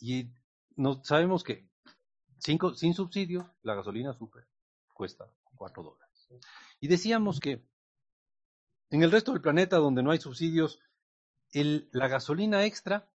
y 0.00 0.28
no, 0.76 1.02
sabemos 1.02 1.42
que 1.42 1.66
sin, 2.38 2.60
sin 2.76 2.94
subsidios 2.94 3.44
la 3.62 3.74
gasolina 3.74 4.12
super 4.12 4.46
cuesta 4.94 5.26
4 5.56 5.82
dólares. 5.82 6.28
Y 6.78 6.86
decíamos 6.86 7.40
que 7.40 7.64
en 8.90 9.02
el 9.02 9.10
resto 9.10 9.32
del 9.32 9.40
planeta 9.40 9.76
donde 9.78 10.02
no 10.02 10.10
hay 10.10 10.18
subsidios, 10.18 10.80
la 11.52 12.08
gasolina 12.08 12.64
extra 12.64 13.08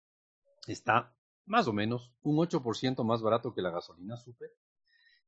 está 0.67 1.13
más 1.45 1.67
o 1.67 1.73
menos 1.73 2.13
un 2.21 2.37
8% 2.37 3.03
más 3.03 3.21
barato 3.21 3.53
que 3.53 3.61
la 3.61 3.71
gasolina 3.71 4.17
super 4.17 4.51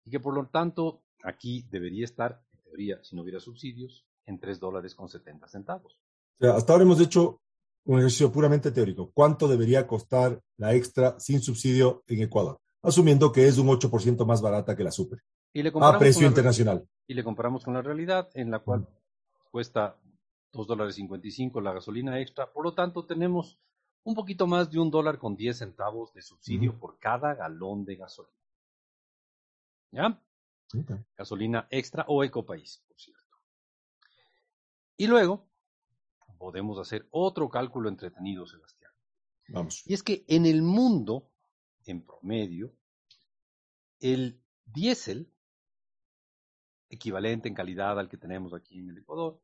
y 0.05 0.11
que 0.11 0.19
por 0.19 0.33
lo 0.33 0.47
tanto 0.47 1.01
aquí 1.23 1.65
debería 1.69 2.05
estar, 2.05 2.41
en 2.53 2.63
teoría, 2.63 3.03
si 3.03 3.15
no 3.15 3.23
hubiera 3.23 3.39
subsidios, 3.39 4.05
en 4.25 4.39
3 4.39 4.59
dólares 4.59 4.95
con 4.95 5.09
70 5.09 5.47
centavos. 5.47 5.97
hasta 6.39 6.73
ahora 6.73 6.83
hemos 6.83 7.01
hecho 7.01 7.41
un 7.85 7.99
ejercicio 7.99 8.31
puramente 8.31 8.71
teórico. 8.71 9.11
¿Cuánto 9.11 9.47
debería 9.47 9.87
costar 9.87 10.39
la 10.57 10.73
extra 10.75 11.19
sin 11.19 11.41
subsidio 11.41 12.03
en 12.07 12.21
Ecuador? 12.21 12.59
Asumiendo 12.83 13.31
que 13.31 13.47
es 13.47 13.57
un 13.57 13.67
8% 13.67 14.25
más 14.25 14.41
barata 14.41 14.75
que 14.75 14.83
la 14.83 14.91
super. 14.91 15.19
Y 15.53 15.63
le 15.63 15.71
A 15.81 15.99
precio 15.99 16.27
internacional. 16.27 16.87
y 17.07 17.13
le 17.13 17.23
comparamos 17.23 17.63
con 17.63 17.73
la 17.73 17.81
realidad 17.81 18.29
en 18.35 18.51
la 18.51 18.59
cual 18.59 18.87
cuesta 19.51 19.97
dos 20.51 20.67
dólares 20.67 20.95
55 20.95 21.61
la 21.61 21.73
gasolina 21.73 22.19
extra. 22.19 22.51
Por 22.51 22.63
lo 22.63 22.73
tanto, 22.73 23.05
tenemos 23.05 23.59
un 24.03 24.15
poquito 24.15 24.47
más 24.47 24.69
de 24.69 24.79
un 24.79 24.89
dólar 24.89 25.17
con 25.17 25.35
10 25.35 25.57
centavos 25.57 26.13
de 26.13 26.21
subsidio 26.21 26.77
por 26.79 26.97
cada 26.99 27.35
galón 27.35 27.85
de 27.85 27.95
gasolina. 27.95 28.35
¿Ya? 29.91 30.21
Gasolina 31.17 31.67
extra 31.69 32.05
o 32.07 32.23
ecopaís, 32.23 32.83
por 32.87 32.99
cierto. 32.99 33.37
Y 34.97 35.07
luego 35.07 35.47
podemos 36.37 36.79
hacer 36.79 37.07
otro 37.11 37.49
cálculo 37.49 37.89
entretenido, 37.89 38.45
Sebastián. 38.47 38.91
Vamos. 39.49 39.83
Y 39.85 39.93
es 39.93 40.01
que 40.01 40.25
en 40.27 40.45
el 40.45 40.61
mundo, 40.61 41.29
en 41.85 42.03
promedio, 42.03 42.73
el 43.99 44.41
diésel, 44.65 45.31
equivalente 46.89 47.47
en 47.47 47.55
calidad 47.55 47.99
al 47.99 48.09
que 48.09 48.17
tenemos 48.17 48.53
aquí 48.53 48.79
en 48.79 48.89
el 48.89 48.97
Ecuador, 48.97 49.39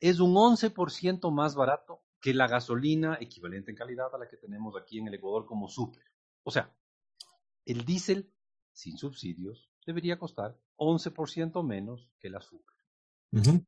es 0.00 0.20
un 0.20 0.34
11% 0.34 1.30
más 1.30 1.54
barato 1.54 2.02
que 2.20 2.34
la 2.34 2.48
gasolina 2.48 3.16
equivalente 3.20 3.70
en 3.70 3.76
calidad 3.76 4.14
a 4.14 4.18
la 4.18 4.28
que 4.28 4.36
tenemos 4.36 4.76
aquí 4.76 4.98
en 4.98 5.08
el 5.08 5.14
Ecuador 5.14 5.46
como 5.46 5.68
súper. 5.68 6.04
O 6.42 6.50
sea, 6.50 6.74
el 7.64 7.84
diésel 7.84 8.32
sin 8.72 8.96
subsidios 8.96 9.70
debería 9.86 10.18
costar 10.18 10.58
11% 10.76 11.62
menos 11.64 12.10
que 12.18 12.30
la 12.30 12.40
súper. 12.40 12.76
Ujú. 13.32 13.64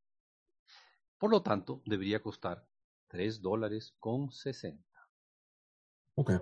Por 1.18 1.30
lo 1.30 1.42
tanto, 1.42 1.82
debería 1.84 2.22
costar 2.22 2.66
3 3.08 3.42
dólares 3.42 3.94
con 3.98 4.30
60. 4.30 4.82
Ok. 6.14 6.32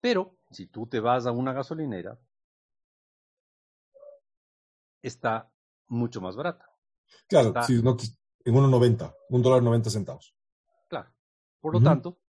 Pero 0.00 0.38
si 0.50 0.66
tú 0.66 0.86
te 0.86 1.00
vas 1.00 1.26
a 1.26 1.32
una 1.32 1.52
gasolinera, 1.52 2.18
está 5.02 5.50
mucho 5.88 6.20
más 6.20 6.36
barata. 6.36 6.73
Claro, 7.28 7.48
Está- 7.48 7.62
si 7.64 7.82
no, 7.82 7.96
en 8.44 8.54
1.90, 8.54 9.14
un 9.30 9.42
dólar 9.42 9.62
90 9.62 9.90
centavos. 9.90 10.34
Claro. 10.88 11.12
Por 11.60 11.72
lo 11.74 11.80
tanto, 11.80 12.20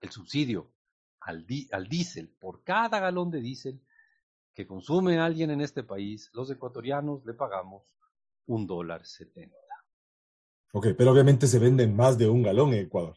el 0.00 0.10
subsidio 0.10 0.72
al, 1.20 1.46
di- 1.46 1.68
al 1.72 1.88
diésel 1.88 2.28
por 2.28 2.62
cada 2.62 3.00
galón 3.00 3.30
de 3.30 3.40
diésel 3.40 3.80
que 4.54 4.66
consume 4.66 5.18
alguien 5.18 5.50
en 5.50 5.60
este 5.60 5.82
país, 5.82 6.30
los 6.32 6.48
ecuatorianos 6.50 7.24
le 7.26 7.34
pagamos 7.34 7.82
un 8.46 8.66
dólar 8.66 9.04
setenta. 9.06 9.56
Ok, 10.72 10.88
pero 10.96 11.12
obviamente 11.12 11.46
se 11.46 11.58
venden 11.58 11.96
más 11.96 12.18
de 12.18 12.28
un 12.28 12.42
galón 12.42 12.72
en 12.74 12.86
Ecuador. 12.86 13.16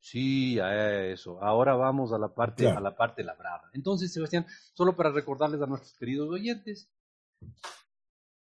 Sí, 0.00 0.58
a 0.60 1.04
eso. 1.06 1.42
Ahora 1.42 1.74
vamos 1.74 2.12
a 2.12 2.18
la 2.18 2.32
parte, 2.34 2.62
Claro. 2.64 2.78
a 2.78 2.80
la 2.80 2.96
parte 2.96 3.22
labrada. 3.24 3.68
Entonces, 3.72 4.12
Sebastián, 4.12 4.46
solo 4.72 4.94
para 4.96 5.10
recordarles 5.10 5.60
a 5.60 5.66
nuestros 5.66 5.94
queridos 5.94 6.30
oyentes, 6.30 6.90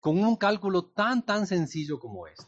con 0.05 0.23
un 0.23 0.37
cálculo 0.37 0.85
tan, 0.85 1.25
tan 1.25 1.47
sencillo 1.47 1.99
como 1.99 2.27
este, 2.27 2.45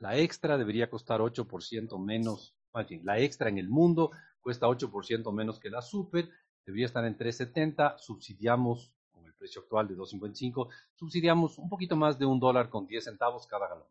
la 0.00 0.18
extra 0.18 0.58
debería 0.58 0.90
costar 0.90 1.20
8% 1.20 2.04
menos, 2.04 2.56
la 3.04 3.20
extra 3.20 3.48
en 3.48 3.58
el 3.58 3.68
mundo 3.68 4.10
cuesta 4.40 4.66
8% 4.66 5.32
menos 5.32 5.60
que 5.60 5.70
la 5.70 5.82
super, 5.82 6.28
debería 6.66 6.86
estar 6.86 7.04
en 7.04 7.16
3.70, 7.16 7.96
subsidiamos, 7.98 8.92
con 9.12 9.24
el 9.24 9.34
precio 9.34 9.60
actual 9.60 9.86
de 9.86 9.96
2.55, 9.96 10.66
subsidiamos 10.96 11.58
un 11.58 11.68
poquito 11.68 11.94
más 11.94 12.18
de 12.18 12.26
un 12.26 12.40
dólar 12.40 12.70
con 12.70 12.88
10 12.88 13.04
centavos 13.04 13.46
cada 13.46 13.68
galón. 13.68 13.86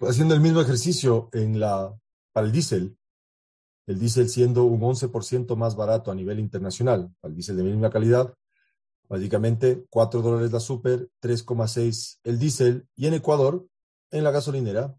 Haciendo 0.00 0.34
el 0.34 0.40
mismo 0.42 0.60
ejercicio 0.60 1.30
en 1.32 1.58
la, 1.58 1.98
para 2.34 2.46
el 2.46 2.52
diésel, 2.52 2.98
el 3.86 3.98
diésel 3.98 4.28
siendo 4.28 4.64
un 4.64 4.82
11% 4.82 5.56
más 5.56 5.74
barato 5.74 6.10
a 6.10 6.14
nivel 6.14 6.40
internacional, 6.40 7.10
para 7.22 7.30
el 7.30 7.36
diésel 7.36 7.56
de 7.56 7.62
misma 7.62 7.88
calidad, 7.88 8.34
básicamente 9.08 9.84
4 9.90 10.22
dólares 10.22 10.52
la 10.52 10.60
super, 10.60 11.08
3,6 11.22 12.20
el 12.24 12.38
diésel, 12.38 12.88
y 12.94 13.06
en 13.06 13.14
Ecuador, 13.14 13.66
en 14.10 14.24
la 14.24 14.30
gasolinera, 14.30 14.96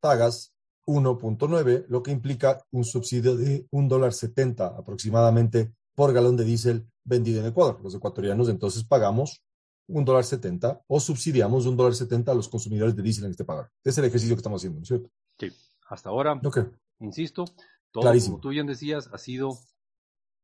pagas 0.00 0.54
1.9, 0.86 1.86
lo 1.88 2.02
que 2.02 2.10
implica 2.10 2.64
un 2.70 2.84
subsidio 2.84 3.36
de 3.36 3.66
un 3.70 3.88
dólar 3.88 4.12
70 4.12 4.66
aproximadamente 4.66 5.72
por 5.94 6.12
galón 6.12 6.36
de 6.36 6.44
diésel 6.44 6.86
vendido 7.04 7.40
en 7.40 7.46
Ecuador. 7.46 7.80
Los 7.82 7.94
ecuatorianos 7.94 8.48
entonces 8.48 8.84
pagamos 8.84 9.42
un 9.86 10.04
dólar 10.04 10.24
70 10.24 10.82
o 10.86 11.00
subsidiamos 11.00 11.66
un 11.66 11.76
dólar 11.76 11.94
70 11.94 12.32
a 12.32 12.34
los 12.34 12.48
consumidores 12.48 12.96
de 12.96 13.02
diésel 13.02 13.24
en 13.26 13.32
este 13.32 13.44
pagar. 13.44 13.70
Es 13.84 13.98
el 13.98 14.04
ejercicio 14.04 14.34
que 14.34 14.40
estamos 14.40 14.60
haciendo, 14.60 14.78
¿no 14.78 14.82
es 14.82 14.88
cierto? 14.88 15.10
Sí. 15.38 15.48
Hasta 15.88 16.10
ahora, 16.10 16.40
Ok, 16.44 16.58
insisto, 17.00 17.44
todo, 17.90 18.02
Clarísimo. 18.02 18.34
como 18.36 18.42
tú 18.42 18.48
bien 18.50 18.66
decías, 18.66 19.10
ha 19.12 19.18
sido 19.18 19.58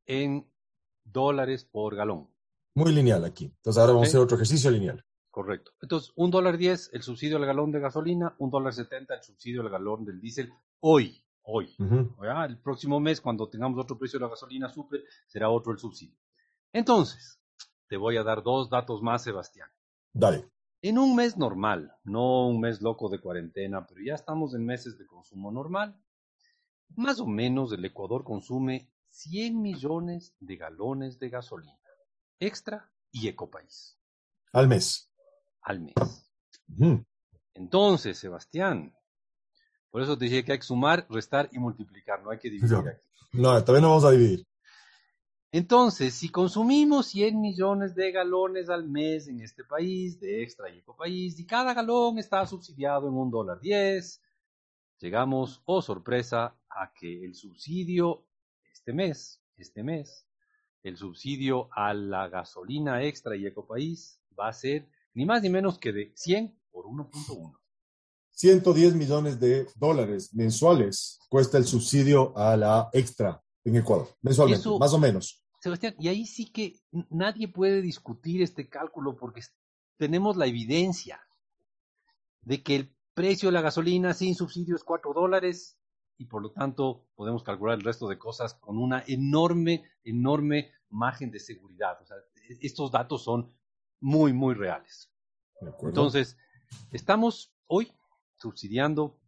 en 0.07 0.47
dólares 1.13 1.65
por 1.65 1.95
galón. 1.97 2.29
muy 2.75 2.93
lineal 2.93 3.25
aquí. 3.25 3.47
Entonces 3.47 3.81
ahora 3.81 3.95
vamos 3.95 4.09
Sí. 4.09 4.11
a 4.11 4.13
hacer 4.13 4.21
otro 4.21 4.37
ejercicio 4.37 4.71
lineal. 4.71 5.03
Correcto. 5.31 5.73
Entonces, 5.81 6.13
un 6.15 6.31
dólar 6.31 6.57
diez 6.59 6.91
el 6.93 7.03
subsidio 7.03 7.39
al 7.39 7.47
galón 7.47 7.71
de 7.73 7.81
gasolina, 7.81 8.35
un 8.39 8.51
dólar 8.51 8.73
setenta 8.75 9.15
el 9.15 9.23
subsidio 9.23 9.63
al 9.63 9.71
galón 9.71 10.05
del 10.05 10.21
diésel 10.21 10.53
hoy, 10.81 11.23
hoy. 11.43 11.75
Ujú. 11.79 12.15
¿ya? 12.23 12.45
El 12.45 12.59
próximo 12.59 13.01
mes, 13.01 13.21
cuando 13.23 13.49
tengamos 13.49 13.79
otro 13.83 13.99
precio 13.99 14.19
de 14.19 14.25
la 14.27 14.31
gasolina 14.31 14.69
super, 14.69 15.03
será 15.27 15.49
otro 15.51 15.73
el 15.73 15.79
subsidio. 15.79 16.19
Entonces, 16.73 17.41
te 17.89 17.97
voy 17.97 18.17
a 18.19 18.23
dar 18.23 18.43
dos 18.43 18.69
datos 18.69 19.01
más, 19.03 19.23
Sebastián. 19.25 19.69
Dale. 20.13 20.51
En 20.83 20.99
un 20.99 21.17
mes 21.17 21.37
normal, 21.39 21.93
no 22.05 22.47
un 22.49 22.61
mes 22.61 22.83
loco 22.83 23.09
de 23.09 23.21
cuarentena, 23.21 23.87
pero 23.87 24.03
ya 24.05 24.15
estamos 24.15 24.55
en 24.55 24.65
meses 24.67 24.99
de 24.99 25.07
consumo 25.07 25.51
normal, 25.51 25.99
más 26.95 27.21
o 27.21 27.27
menos 27.27 27.73
el 27.73 27.85
Ecuador 27.85 28.23
consume 28.25 28.91
100 29.17 29.61
millones 29.63 30.35
de 30.41 30.57
galones 30.57 31.19
de 31.19 31.31
gasolina, 31.31 31.79
extra 32.39 32.91
y 33.11 33.29
ecopaís, 33.29 33.99
Al 34.53 34.69
mes. 34.69 35.11
al 35.63 35.81
mes. 35.81 35.95
Entonces, 37.55 38.19
Sebastián, 38.19 38.95
por 39.91 40.03
eso 40.03 40.19
te 40.19 40.27
dije 40.27 40.45
que 40.45 40.53
hay 40.53 40.59
que 40.59 40.65
sumar, 40.65 41.07
restar 41.09 41.49
y 41.53 41.59
multiplicar, 41.59 42.23
no 42.23 42.31
hay 42.31 42.39
que 42.39 42.51
dividir 42.51 42.71
Ya. 42.71 42.79
aquí. 42.79 43.01
No, 43.33 43.65
todavía 43.65 43.83
no 43.83 43.89
vamos 43.89 44.05
a 44.05 44.11
dividir. 44.11 44.47
Entonces, 45.51 46.13
si 46.15 46.29
consumimos 46.29 47.07
100 47.07 47.41
millones 47.41 47.95
de 47.95 48.13
galones 48.13 48.69
al 48.69 48.85
mes 48.87 49.29
en 49.29 49.41
este 49.41 49.65
país, 49.65 50.21
de 50.21 50.43
extra 50.43 50.69
y 50.69 50.79
ecopaís, 50.79 51.39
y 51.41 51.47
cada 51.47 51.73
galón 51.73 52.19
está 52.19 52.47
subsidiado 52.47 53.09
en 53.09 53.15
un 53.15 53.31
dólar 53.31 53.61
10, 53.61 54.21
llegamos, 54.99 55.63
oh 55.65 55.81
sorpresa, 55.81 56.55
a 56.69 56.93
que 56.93 57.25
el 57.25 57.35
subsidio 57.35 58.27
este 58.87 58.93
mes, 58.95 59.43
este 59.57 59.83
mes, 59.83 60.29
el 60.85 60.97
subsidio 60.97 61.69
a 61.73 61.93
la 61.93 62.29
gasolina 62.29 63.03
extra 63.03 63.35
y 63.35 63.45
ecopaís 63.45 64.21
va 64.39 64.47
a 64.47 64.53
ser 64.53 64.89
ni 65.13 65.25
más 65.27 65.43
ni 65.43 65.51
menos 65.51 65.77
que 65.81 65.93
de 65.93 66.13
100 66.15 66.57
por 66.71 66.85
1.1. 66.87 67.59
110 68.31 68.95
millones 68.95 69.41
de 69.41 69.67
dólares 69.75 70.33
mensuales 70.35 71.19
cuesta 71.29 71.59
el 71.59 71.65
subsidio 71.65 72.39
a 72.39 72.57
la 72.57 72.89
extra 72.93 73.43
en 73.65 73.75
Ecuador, 73.75 74.07
mensualmente, 74.23 74.61
Eso- 74.61 74.79
más 74.79 74.93
o 74.93 74.99
menos. 75.01 75.45
Sebastián, 75.61 75.97
y 75.99 76.07
ahí 76.07 76.25
sí 76.25 76.53
que 76.53 76.79
nadie 77.11 77.49
puede 77.49 77.83
discutir 77.83 78.41
este 78.41 78.69
cálculo 78.69 79.17
porque 79.17 79.41
tenemos 79.97 80.37
la 80.37 80.47
evidencia 80.47 81.21
de 82.43 82.63
que 82.63 82.77
el 82.77 82.97
precio 83.15 83.49
de 83.49 83.55
la 83.55 83.63
gasolina 83.63 84.15
sin 84.15 84.37
subsidio 84.37 84.77
es 84.77 84.85
4 84.85 85.13
dólares 85.13 85.77
y 86.19 86.27
por 86.27 86.43
lo 86.43 86.51
tanto 86.53 87.07
podemos 87.15 87.43
calcular 87.43 87.77
el 87.77 87.85
resto 87.85 88.09
de 88.09 88.19
cosas 88.19 88.55
con 88.55 88.79
una 88.79 89.05
enorme, 89.07 89.85
enorme 90.05 90.73
margen 90.89 91.31
de 91.31 91.41
seguridad. 91.41 92.01
O 92.01 92.07
sea, 92.07 92.17
e- 92.49 92.59
estos 92.63 92.91
datos 92.91 93.23
son 93.25 93.53
muy, 94.01 94.33
muy 94.33 94.55
reales. 94.55 95.13
Entonces, 95.89 96.37
estamos 96.93 97.55
hoy 97.67 97.93
subsidiando 98.39 99.19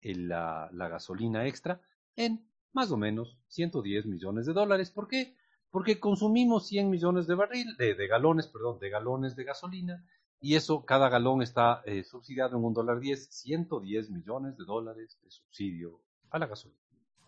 el- 0.00 0.28
la, 0.28 0.68
la 0.72 0.88
gasolina 0.88 1.46
extra 1.46 1.80
en 2.16 2.48
más 2.72 2.90
o 2.90 2.96
menos 2.96 3.38
110 3.48 4.06
millones 4.06 4.46
de 4.46 4.52
dólares. 4.52 4.90
¿Por 4.90 5.08
qué? 5.08 5.36
Porque 5.70 6.00
consumimos 6.00 6.66
100 6.66 6.88
millones 6.90 7.26
de 7.26 7.34
barril, 7.34 7.76
de, 7.76 7.94
de 7.94 8.06
galones, 8.06 8.46
perdón, 8.46 8.78
de 8.78 8.90
galones 8.90 9.36
de 9.36 9.44
gasolina 9.44 10.04
y 10.40 10.54
eso, 10.54 10.84
cada 10.84 11.08
galón 11.08 11.42
está 11.42 11.82
eh, 11.84 12.04
subsidiado 12.04 12.56
en 12.56 12.64
un 12.64 12.72
dólar 12.72 13.00
10, 13.00 13.28
110 13.30 14.10
millones 14.10 14.56
de 14.56 14.64
dólares 14.64 15.18
de 15.22 15.30
subsidio 15.30 16.00
a 16.30 16.38
la 16.38 16.46
gasolina. 16.46 16.80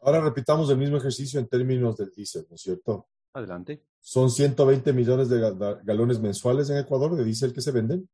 Ahora 0.02 0.21
repitamos 0.21 0.71
el 0.71 0.78
mismo 0.78 0.97
ejercicio 0.97 1.38
en 1.40 1.47
términos 1.49 1.97
del 1.97 2.11
diésel, 2.11 2.47
¿no 2.49 2.57
es 2.57 2.62
cierto? 2.62 3.09
Adelante. 3.35 3.85
Son 4.00 4.30
120 4.30 4.92
millones 4.92 5.28
de 5.28 5.38
ga- 5.40 5.57
ga- 5.57 5.80
galones 5.85 6.19
mensuales 6.21 6.71
en 6.71 6.78
Ecuador 6.78 7.14
de 7.16 7.25
diésel 7.25 7.52
que 7.52 7.61
se 7.61 7.71
venden, 7.71 8.09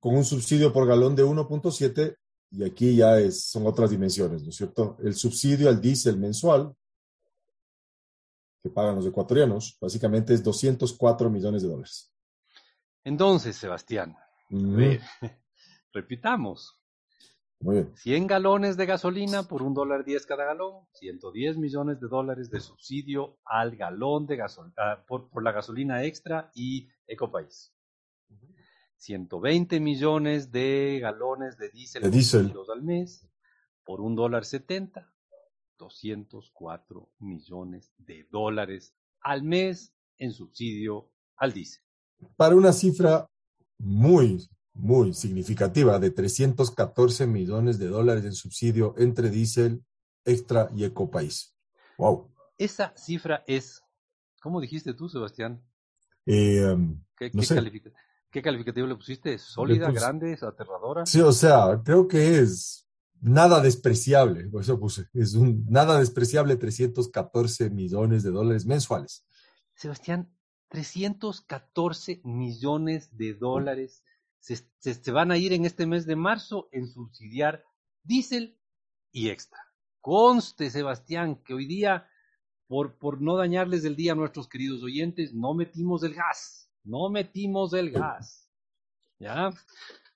con 0.00 0.16
un 0.16 0.24
subsidio 0.24 0.72
por 0.72 0.86
galón 0.86 1.14
de 1.14 1.24
1.7, 1.24 2.16
y 2.50 2.64
aquí 2.64 2.96
ya 2.96 3.18
es, 3.18 3.44
son 3.44 3.66
otras 3.66 3.90
dimensiones, 3.90 4.42
¿no 4.42 4.48
es 4.50 4.56
cierto? 4.56 4.96
El 5.02 5.14
subsidio 5.14 5.68
al 5.68 5.80
diésel 5.80 6.16
mensual 6.16 6.74
que 8.62 8.70
pagan 8.70 8.96
los 8.96 9.06
ecuatorianos, 9.06 9.76
básicamente 9.80 10.32
es 10.34 10.42
204 10.42 11.28
millones 11.30 11.62
de 11.62 11.68
dólares. 11.68 12.10
Entonces, 13.04 13.56
Sebastián, 13.56 14.16
repitamos. 15.92 16.77
Muy 17.60 17.76
bien. 17.76 17.92
100 17.96 18.26
galones 18.28 18.76
de 18.76 18.86
gasolina 18.86 19.42
por 19.42 19.62
un 19.62 19.74
dólar 19.74 20.04
10 20.04 20.26
cada 20.26 20.44
galón, 20.44 20.86
110 20.92 21.58
millones 21.58 22.00
de 22.00 22.06
dólares 22.06 22.50
de 22.50 22.60
subsidio 22.60 23.38
al 23.44 23.76
galón 23.76 24.26
de 24.26 24.36
gasolina, 24.36 25.04
por, 25.06 25.28
por, 25.28 25.42
la 25.42 25.52
gasolina 25.52 26.04
extra 26.04 26.50
y 26.54 26.88
Ecopaís. 27.06 27.72
120 28.98 29.80
millones 29.80 30.50
de 30.50 30.98
galones 31.00 31.56
de 31.56 31.70
diésel, 31.70 32.02
de 32.02 32.10
diésel. 32.10 32.52
al 32.72 32.82
mes 32.82 33.28
por 33.84 34.00
un 34.00 34.14
dólar 34.14 34.44
70, 34.44 35.10
204 35.78 37.08
millones 37.20 37.92
de 37.98 38.26
dólares 38.30 38.94
al 39.20 39.42
mes 39.42 39.94
en 40.18 40.32
subsidio 40.32 41.10
al 41.36 41.52
diésel. 41.52 41.82
Para 42.36 42.56
una 42.56 42.72
cifra 42.72 43.26
muy, 43.78 44.48
muy 44.78 45.12
significativa 45.12 45.98
de 45.98 46.10
314 46.10 47.26
millones 47.26 47.78
de 47.78 47.88
dólares 47.88 48.24
en 48.24 48.32
subsidio 48.32 48.94
entre 48.96 49.28
diésel, 49.30 49.84
extra 50.24 50.70
y 50.74 50.84
ecopaís. 50.84 51.54
Wow. 51.98 52.32
Esa 52.56 52.92
cifra 52.96 53.44
es, 53.46 53.82
¿cómo 54.40 54.60
dijiste 54.60 54.94
tú, 54.94 55.08
Sebastián? 55.08 55.62
Eh, 56.26 56.64
um, 56.72 57.02
¿Qué, 57.16 57.30
no 57.32 57.40
qué 57.40 57.46
sé. 57.46 57.54
califica- 57.56 57.92
qué 58.30 58.42
calificativo 58.42 58.86
le 58.86 58.96
pusiste? 58.96 59.38
¿Sólida, 59.38 59.88
Le 59.88 59.94
puse- 59.94 60.00
grande, 60.00 60.38
aterradora? 60.40 61.06
Sí, 61.06 61.20
o 61.20 61.32
sea, 61.32 61.80
creo 61.84 62.06
que 62.06 62.38
es 62.38 62.86
nada 63.20 63.60
despreciable, 63.60 64.48
por 64.48 64.62
eso 64.62 64.78
puse, 64.78 65.06
es 65.12 65.34
un 65.34 65.64
nada 65.68 65.98
despreciable 65.98 66.56
314 66.56 67.68
millones 67.70 68.22
de 68.22 68.30
dólares 68.30 68.64
mensuales. 68.66 69.26
Sebastián, 69.74 70.30
314 70.68 72.20
millones 72.24 73.16
de 73.16 73.34
dólares 73.34 74.02
se, 74.40 74.56
se- 74.78 74.94
se 74.94 75.12
van 75.12 75.30
a 75.30 75.36
ir 75.36 75.52
en 75.52 75.64
este 75.64 75.86
mes 75.86 76.06
de 76.06 76.16
marzo 76.16 76.68
en 76.72 76.86
subsidiar 76.88 77.64
diésel 78.02 78.56
y 79.12 79.30
extra. 79.30 79.58
Conste, 80.00 80.70
Sebastián, 80.70 81.36
que 81.44 81.54
hoy 81.54 81.66
día, 81.66 82.08
por, 82.66 82.94
por 82.96 83.20
no 83.20 83.36
dañarles 83.36 83.84
el 83.84 83.96
día 83.96 84.12
a 84.12 84.16
nuestros 84.16 84.48
queridos 84.48 84.82
oyentes, 84.82 85.34
no 85.34 85.54
metimos 85.54 86.02
el 86.02 86.14
gas, 86.14 86.70
no 86.84 87.10
metimos 87.10 87.72
el 87.74 87.90
gas. 87.90 88.48
¿Ya? 89.18 89.50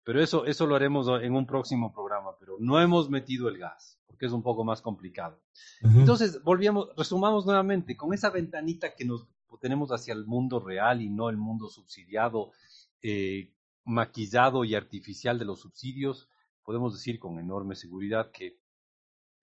Pero 0.04 0.22
eso, 0.22 0.46
eso 0.46 0.66
lo 0.66 0.74
haremos 0.76 1.08
en 1.22 1.34
un 1.34 1.46
próximo 1.46 1.92
programa, 1.92 2.36
pero 2.38 2.56
no 2.60 2.80
hemos 2.80 3.10
metido 3.10 3.48
el 3.48 3.58
gas, 3.58 3.98
porque 4.06 4.26
es 4.26 4.32
un 4.32 4.42
poco 4.42 4.64
más 4.64 4.80
complicado. 4.80 5.40
Entonces, 5.82 6.42
volvíamos, 6.42 6.88
resumamos 6.96 7.44
nuevamente, 7.46 7.96
con 7.96 8.12
esa 8.14 8.30
ventanita 8.30 8.94
que 8.94 9.04
nos 9.04 9.26
tenemos 9.60 9.90
hacia 9.90 10.14
el 10.14 10.24
mundo 10.26 10.58
real 10.60 11.02
y 11.02 11.08
no 11.10 11.28
el 11.28 11.36
mundo 11.36 11.68
subsidiado, 11.68 12.50
eh, 13.02 13.52
maquillado 13.84 14.64
y 14.64 14.74
artificial 14.74 15.38
de 15.38 15.44
los 15.44 15.60
subsidios, 15.60 16.28
podemos 16.62 16.94
decir 16.94 17.18
con 17.18 17.38
enorme 17.38 17.74
seguridad 17.74 18.30
que 18.30 18.58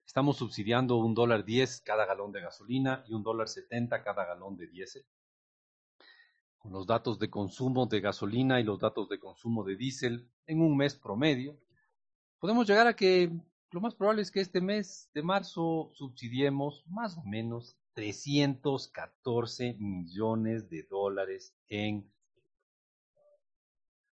estamos 0.06 0.38
subsidiando 0.38 0.98
un 0.98 1.14
dólar 1.14 1.46
diez 1.46 1.82
cada 1.82 2.06
galón 2.06 2.32
de 2.32 2.42
gasolina 2.42 3.04
y 3.08 3.14
un 3.14 3.24
dólar 3.24 3.48
setenta 3.48 4.04
cada 4.04 4.26
galón 4.26 4.58
de 4.58 4.68
diésel. 4.68 5.06
Con 6.58 6.72
los 6.74 6.88
datos 6.88 7.20
de 7.20 7.30
consumo 7.30 7.86
de 7.86 8.02
gasolina 8.02 8.60
y 8.60 8.64
los 8.64 8.80
datos 8.80 9.08
de 9.10 9.20
consumo 9.20 9.64
de 9.64 9.76
diésel 9.76 10.30
en 10.46 10.62
un 10.62 10.76
mes 10.76 10.96
promedio, 10.96 11.58
podemos 12.40 12.68
llegar 12.68 12.88
a 12.88 12.96
que 12.96 13.32
lo 13.72 13.82
más 13.82 13.94
probable 13.94 14.24
es 14.24 14.32
que 14.32 14.42
este 14.42 14.62
mes 14.62 15.10
de 15.14 15.22
marzo 15.22 15.92
subsidiemos 15.94 16.84
más 16.88 17.18
o 17.18 17.24
menos 17.24 17.78
314 17.94 19.76
millones 19.76 20.70
de 20.70 20.84
dólares 20.90 21.56
en 21.68 22.12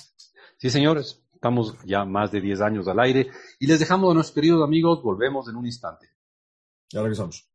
Sí, 0.58 0.70
señores, 0.70 1.22
estamos 1.32 1.74
ya 1.84 2.04
más 2.04 2.30
de 2.30 2.40
10 2.40 2.60
años 2.60 2.88
al 2.88 3.00
aire 3.00 3.30
y 3.58 3.66
les 3.66 3.80
dejamos 3.80 4.10
a 4.10 4.14
nuestros 4.14 4.34
queridos 4.34 4.62
amigos, 4.62 5.02
volvemos 5.02 5.48
en 5.48 5.56
un 5.56 5.66
instante. 5.66 6.08
Ya 6.90 7.02
regresamos. 7.02 7.48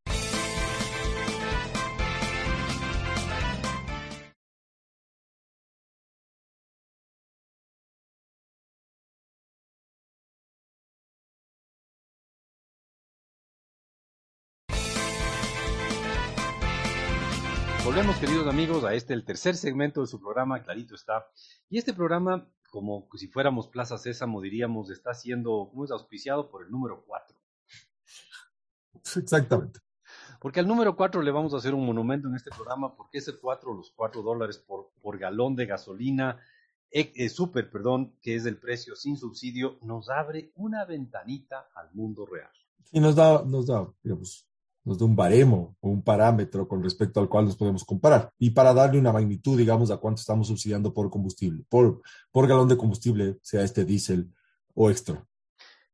A 18.93 18.95
este, 18.95 19.13
el 19.13 19.25
tercer 19.25 19.55
segmento 19.55 20.01
de 20.01 20.07
su 20.07 20.19
programa, 20.19 20.63
Clarito 20.63 20.95
está. 20.95 21.27
Y 21.69 21.77
este 21.77 21.93
programa, 21.93 22.47
como 22.71 23.07
si 23.15 23.27
fuéramos 23.27 23.67
Plaza 23.67 23.97
Sésamo, 23.97 24.41
diríamos, 24.41 24.89
está 24.89 25.13
siendo, 25.13 25.69
¿cómo 25.71 25.85
es 25.85 25.91
auspiciado 25.91 26.49
por 26.49 26.63
el 26.63 26.71
número 26.71 27.03
4? 27.05 27.37
Exactamente. 29.21 29.79
Porque 30.39 30.59
al 30.59 30.67
número 30.67 30.95
4 30.95 31.21
le 31.21 31.31
vamos 31.31 31.53
a 31.53 31.57
hacer 31.57 31.73
un 31.73 31.85
monumento 31.85 32.27
en 32.27 32.35
este 32.35 32.51
programa, 32.51 32.95
porque 32.95 33.17
ese 33.17 33.37
4, 33.37 33.73
los 33.73 33.91
4 33.95 34.21
dólares 34.21 34.57
por, 34.59 34.91
por 35.01 35.17
galón 35.17 35.55
de 35.55 35.65
gasolina, 35.65 36.39
eh, 36.91 37.11
eh, 37.15 37.29
super, 37.29 37.71
perdón, 37.71 38.15
que 38.21 38.35
es 38.35 38.45
el 38.45 38.59
precio 38.59 38.95
sin 38.95 39.17
subsidio, 39.17 39.79
nos 39.81 40.09
abre 40.09 40.51
una 40.55 40.85
ventanita 40.85 41.69
al 41.73 41.91
mundo 41.93 42.25
real. 42.25 42.51
Y 42.91 42.99
nos 42.99 43.15
da, 43.15 43.43
nos 43.43 43.65
da, 43.65 43.91
digamos, 44.03 44.47
nos 44.83 44.97
da 44.97 45.05
un 45.05 45.15
baremo 45.15 45.75
o 45.79 45.89
un 45.89 46.01
parámetro 46.03 46.67
con 46.67 46.83
respecto 46.83 47.19
al 47.19 47.29
cual 47.29 47.45
nos 47.45 47.55
podemos 47.55 47.83
comparar. 47.85 48.31
Y 48.37 48.49
para 48.51 48.73
darle 48.73 48.99
una 48.99 49.13
magnitud, 49.13 49.57
digamos, 49.57 49.91
a 49.91 49.97
cuánto 49.97 50.19
estamos 50.19 50.47
subsidiando 50.47 50.93
por 50.93 51.09
combustible, 51.09 51.63
por, 51.69 52.01
por 52.31 52.47
galón 52.47 52.67
de 52.67 52.77
combustible, 52.77 53.37
sea 53.41 53.63
este 53.63 53.85
diésel 53.85 54.31
o 54.75 54.89
extra. 54.89 55.25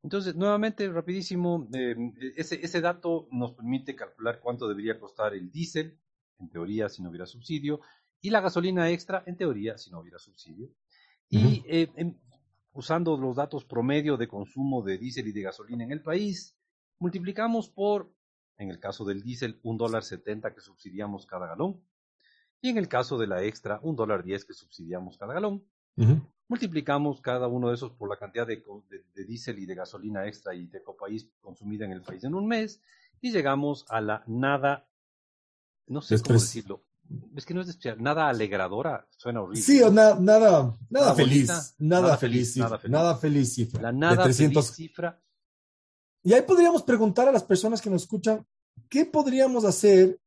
Entonces, 0.02 0.36
nuevamente, 0.36 0.90
rapidísimo, 0.90 1.68
eh, 1.74 1.96
ese, 2.38 2.64
ese 2.64 2.80
dato 2.80 3.28
nos 3.32 3.52
permite 3.52 3.96
calcular 3.96 4.40
cuánto 4.40 4.68
debería 4.68 4.98
costar 5.00 5.34
el 5.34 5.52
diésel, 5.52 6.00
en 6.40 6.50
teoría, 6.50 6.88
si 6.88 7.04
no 7.04 7.10
hubiera 7.10 7.26
subsidio, 7.26 7.82
y 8.22 8.30
la 8.30 8.42
gasolina 8.42 8.90
extra, 8.90 9.24
en 9.26 9.36
teoría, 9.36 9.78
si 9.78 9.92
no 9.92 10.00
hubiera 10.00 10.18
subsidio. 10.18 10.70
Y 11.30 11.64
eh, 11.68 11.92
en- 11.96 12.18
usando 12.72 13.18
los 13.18 13.36
datos 13.36 13.66
promedio 13.66 14.16
de 14.16 14.28
consumo 14.28 14.82
de 14.82 14.98
diésel 14.98 15.28
y 15.28 15.32
de 15.34 15.42
gasolina 15.42 15.84
en 15.84 15.92
el 15.92 16.02
país, 16.02 16.56
multiplicamos 16.98 17.70
por, 17.70 18.10
en 18.60 18.70
el 18.70 18.80
caso 18.80 19.06
del 19.06 19.24
diésel, 19.24 19.60
un 19.64 19.78
dólar 19.78 20.04
setenta 20.04 20.54
que 20.54 20.62
subsidiamos 20.62 21.26
cada 21.26 21.48
galón, 21.48 21.82
Y 22.62 22.70
en 22.70 22.78
el 22.78 22.90
caso 22.90 23.18
de 23.18 23.26
la 23.26 23.42
extra, 23.44 23.80
un 23.82 23.96
dólar 23.96 24.22
diez 24.22 24.44
que 24.44 24.54
subsidiamos 24.54 25.18
cada 25.18 25.34
galón, 25.34 25.64
multiplicamos 26.50 27.22
cada 27.22 27.48
uno 27.48 27.70
de 27.70 27.76
esos 27.76 27.92
por 27.94 28.10
la 28.10 28.18
cantidad 28.18 28.46
de, 28.46 28.62
de, 29.16 29.26
diésel 29.26 29.60
y 29.60 29.66
de 29.66 29.76
gasolina 29.76 30.28
extra 30.28 30.54
y 30.54 30.68
de 30.68 30.84
copaís 30.84 31.30
consumida 31.40 31.86
en 31.86 31.94
el 31.94 32.02
país 32.02 32.24
en 32.26 32.36
un 32.36 32.48
mes 32.48 32.82
y 33.22 33.32
llegamos 33.32 33.86
a 33.88 34.02
la 34.02 34.24
nada, 34.28 34.88
no 35.88 36.02
sé 36.02 36.22
cómo 36.22 36.40
decirlo, 36.40 36.84
es 37.36 37.46
que 37.46 37.54
no 37.54 37.62
es 37.62 37.70
especial, 37.70 38.02
nada 38.02 38.28
alegradora, 38.28 39.08
suena 39.18 39.42
horrible. 39.42 39.62
Sí, 39.62 39.80
nada, 39.92 40.20
nada, 40.20 40.78
nada, 40.90 41.16
feliz, 41.16 41.76
nada, 41.80 42.18
feliz, 42.18 42.58
nada 42.58 43.16
feliz, 43.16 43.54
cifra. 43.54 43.82
La 43.82 43.92
nada 43.94 44.24
300... 44.24 44.66
feliz 44.66 44.76
cifra. 44.76 45.22
Y 46.24 46.34
ahí 46.34 46.42
podríamos 46.42 46.84
preguntar 46.84 47.28
a 47.28 47.32
las 47.32 47.44
personas 47.44 47.82
que 47.82 47.90
nos 47.90 48.04
escuchan, 48.04 48.46
¿qué 48.90 49.06
podríamos 49.06 49.66
hacer 49.66 50.20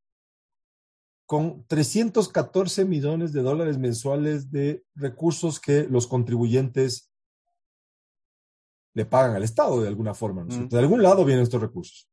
con 1.27 1.65
314 1.67 2.85
millones 2.85 3.33
de 3.33 3.41
dólares 3.41 3.79
mensuales 3.79 4.51
de 4.51 4.85
recursos 4.95 5.61
que 5.61 5.85
los 5.89 6.07
contribuyentes 6.07 7.11
le 8.95 9.07
pagan 9.07 9.37
al 9.37 9.43
Estado 9.43 9.81
de 9.81 9.89
alguna 9.89 10.13
forma. 10.13 10.45
¿no? 10.45 10.67
De 10.67 10.79
algún 10.79 11.03
lado 11.03 11.25
vienen 11.25 11.45
estos 11.45 11.63
recursos. 11.63 12.11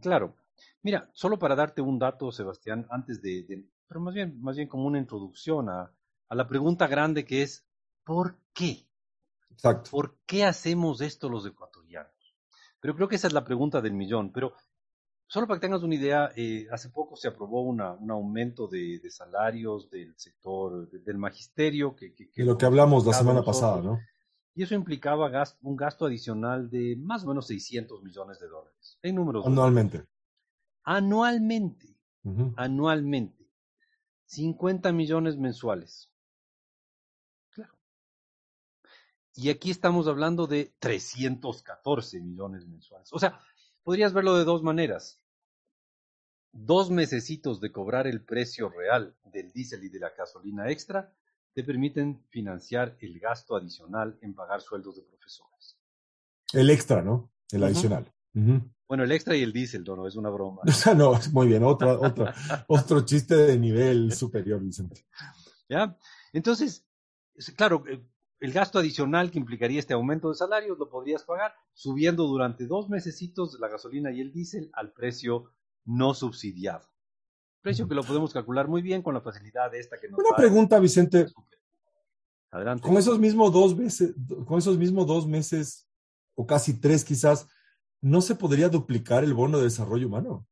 Claro. 0.00 0.34
Mira, 0.82 1.08
solo 1.12 1.38
para 1.38 1.54
darte 1.54 1.82
un 1.82 1.98
dato, 1.98 2.32
Sebastián, 2.32 2.86
antes 2.90 3.22
de, 3.22 3.64
pero 3.86 4.00
más 4.00 4.14
bien, 4.14 4.40
más 4.40 4.56
bien 4.56 4.68
como 4.68 4.86
una 4.86 4.98
introducción 4.98 5.68
a, 5.68 5.92
a 6.28 6.34
la 6.34 6.48
pregunta 6.48 6.86
grande 6.86 7.24
que 7.24 7.42
es, 7.42 7.64
¿por 8.04 8.38
qué? 8.52 8.88
Exacto. 9.50 9.90
¿Por 9.90 10.18
qué 10.26 10.44
hacemos 10.44 11.00
esto 11.00 11.28
los 11.28 11.46
ecuatorianos? 11.46 11.67
Pero 12.80 12.94
creo 12.94 13.08
que 13.08 13.16
esa 13.16 13.26
es 13.26 13.32
la 13.32 13.44
pregunta 13.44 13.80
del 13.80 13.92
millón. 13.92 14.32
Pero 14.32 14.54
Solo 15.30 15.46
para 15.46 15.60
que 15.60 15.66
tengas 15.66 15.82
una 15.82 15.94
idea, 15.94 16.32
eh, 16.36 16.66
hace 16.72 16.88
poco 16.88 17.14
se 17.14 17.28
aprobó 17.28 17.60
un 17.60 17.82
aumento 18.10 18.66
de, 18.66 18.98
salarios 19.10 19.90
del 19.90 20.14
sector 20.16 20.90
del 20.90 21.18
magisterio. 21.18 21.94
Que, 21.94 22.14
de 22.34 22.44
lo 22.44 22.56
que 22.56 22.64
hablamos 22.64 23.06
la 23.06 23.12
semana 23.12 23.42
pasada, 23.42 23.82
¿no? 23.82 24.00
Y 24.54 24.62
eso 24.62 24.74
implicaba 24.74 25.30
un 25.60 25.76
gasto 25.76 26.06
adicional 26.06 26.70
de 26.70 26.96
más 26.96 27.24
o 27.24 27.28
menos 27.28 27.46
600 27.46 28.02
millones 28.02 28.40
de 28.40 28.48
dólares. 28.48 28.98
En 29.02 29.16
números. 29.16 29.46
Anualmente. 29.46 30.06
Anualmente. 30.82 31.94
Anualmente. 32.56 33.50
50 34.24 34.92
millones 34.92 35.36
mensuales. 35.36 36.10
Y 39.40 39.50
aquí 39.50 39.70
estamos 39.70 40.08
hablando 40.08 40.48
de 40.48 40.74
314 40.80 42.20
millones 42.20 42.66
mensuales. 42.66 43.12
O 43.12 43.20
sea, 43.20 43.38
podrías 43.84 44.12
verlo 44.12 44.36
de 44.36 44.42
dos 44.42 44.64
maneras. 44.64 45.20
Dos 46.50 46.90
mesecitos 46.90 47.60
de 47.60 47.70
cobrar 47.70 48.08
el 48.08 48.24
precio 48.24 48.68
real 48.68 49.16
del 49.22 49.52
diésel 49.52 49.84
y 49.84 49.90
de 49.90 50.00
la 50.00 50.10
gasolina 50.10 50.68
extra 50.72 51.14
te 51.52 51.62
permiten 51.62 52.20
financiar 52.30 52.96
el 52.98 53.20
gasto 53.20 53.54
adicional 53.54 54.18
en 54.22 54.34
pagar 54.34 54.60
sueldos 54.60 54.96
de 54.96 55.02
profesores. 55.02 55.78
El 56.52 56.68
extra, 56.70 57.00
¿no? 57.02 57.30
El 57.52 57.62
adicional. 57.62 58.12
Bueno, 58.88 59.04
el 59.04 59.12
extra 59.12 59.36
y 59.36 59.44
el 59.44 59.52
diésel, 59.52 59.84
no, 59.84 59.94
no, 59.94 60.08
es 60.08 60.16
una 60.16 60.30
broma. 60.30 60.62
no, 60.96 61.12
muy 61.30 61.46
bien, 61.46 61.62
otro, 61.62 62.00
otro, 62.00 62.26
otro 62.66 63.04
chiste 63.04 63.36
de 63.36 63.56
nivel 63.56 64.12
superior, 64.12 64.60
Vicente. 64.60 65.06
¿Ya? 65.68 65.96
Entonces, 66.32 66.84
claro, 67.56 67.84
eh, 67.86 68.02
el 68.40 68.52
gasto 68.52 68.78
adicional 68.78 69.30
que 69.30 69.38
implicaría 69.38 69.80
este 69.80 69.94
aumento 69.94 70.28
de 70.28 70.36
salarios 70.36 70.78
lo 70.78 70.88
podrías 70.88 71.24
pagar 71.24 71.54
subiendo 71.72 72.26
durante 72.26 72.66
dos 72.66 72.88
mesecitos 72.88 73.58
la 73.58 73.68
gasolina 73.68 74.12
y 74.12 74.20
el 74.20 74.32
diésel 74.32 74.70
al 74.74 74.92
precio 74.92 75.52
no 75.84 76.14
subsidiado. 76.14 76.86
Precio 77.60 77.88
que 77.88 77.94
lo 77.94 78.04
podemos 78.04 78.32
calcular 78.32 78.68
muy 78.68 78.82
bien 78.82 79.02
con 79.02 79.14
la 79.14 79.20
facilidad 79.20 79.70
de 79.70 79.80
esta 79.80 79.98
que 79.98 80.08
nos 80.08 80.20
Una 80.20 80.36
pregunta, 80.36 80.78
Vicente. 80.78 81.26
Adelante. 82.50 82.86
Con 82.86 82.96
esos 82.96 83.18
mismos 83.18 83.52
dos 83.52 83.76
meses, 83.76 84.14
con 84.46 84.58
esos 84.58 84.78
mismos 84.78 85.06
dos 85.06 85.26
meses, 85.26 85.88
o 86.34 86.46
casi 86.46 86.80
tres 86.80 87.04
quizás, 87.04 87.48
¿no 88.00 88.20
se 88.20 88.36
podría 88.36 88.68
duplicar 88.68 89.24
el 89.24 89.34
bono 89.34 89.58
de 89.58 89.64
desarrollo 89.64 90.06
humano? 90.06 90.46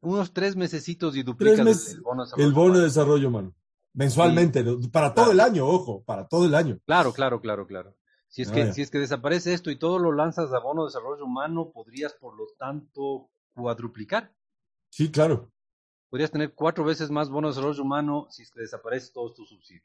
Unos 0.00 0.32
tres 0.32 0.56
mesecitos 0.56 1.14
y 1.16 1.22
duplica 1.22 1.62
el, 1.62 2.00
bono 2.02 2.24
el 2.36 2.52
bono 2.52 2.78
de 2.78 2.84
desarrollo 2.84 3.28
humano. 3.28 3.54
Mensualmente, 3.94 4.64
para 4.92 5.14
todo 5.14 5.30
el 5.30 5.40
año, 5.40 5.66
ojo, 5.66 6.02
para 6.02 6.26
todo 6.26 6.46
el 6.46 6.54
año. 6.54 6.78
Claro, 6.84 7.12
claro, 7.12 7.40
claro, 7.40 7.66
claro. 7.66 7.96
Si 8.28 8.42
es, 8.42 8.50
ah, 8.50 8.54
que, 8.54 8.72
si 8.72 8.82
es 8.82 8.90
que 8.90 8.98
desaparece 8.98 9.54
esto 9.54 9.70
y 9.70 9.78
todo 9.78 10.00
lo 10.00 10.10
lanzas 10.10 10.52
a 10.52 10.58
bono 10.58 10.82
de 10.82 10.88
desarrollo 10.88 11.24
humano, 11.24 11.70
podrías, 11.72 12.12
por 12.14 12.36
lo 12.36 12.46
tanto, 12.58 13.30
cuadruplicar. 13.54 14.34
Sí, 14.90 15.12
claro. 15.12 15.52
Podrías 16.10 16.32
tener 16.32 16.54
cuatro 16.54 16.84
veces 16.84 17.10
más 17.10 17.30
bono 17.30 17.48
de 17.48 17.54
desarrollo 17.54 17.82
humano 17.82 18.26
si 18.30 18.42
es 18.42 18.50
que 18.50 18.60
desaparecen 18.60 19.12
todos 19.12 19.34
tus 19.34 19.48
subsidios. 19.48 19.84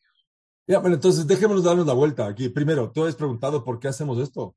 Ya, 0.65 0.79
bueno, 0.79 0.95
entonces 0.95 1.27
déjenos 1.27 1.63
darnos 1.63 1.85
la 1.85 1.93
vuelta 1.93 2.27
aquí. 2.27 2.49
Primero, 2.49 2.91
tú 2.91 3.05
has 3.05 3.15
preguntado 3.15 3.63
por 3.63 3.79
qué 3.79 3.87
hacemos 3.87 4.17
esto. 4.17 4.55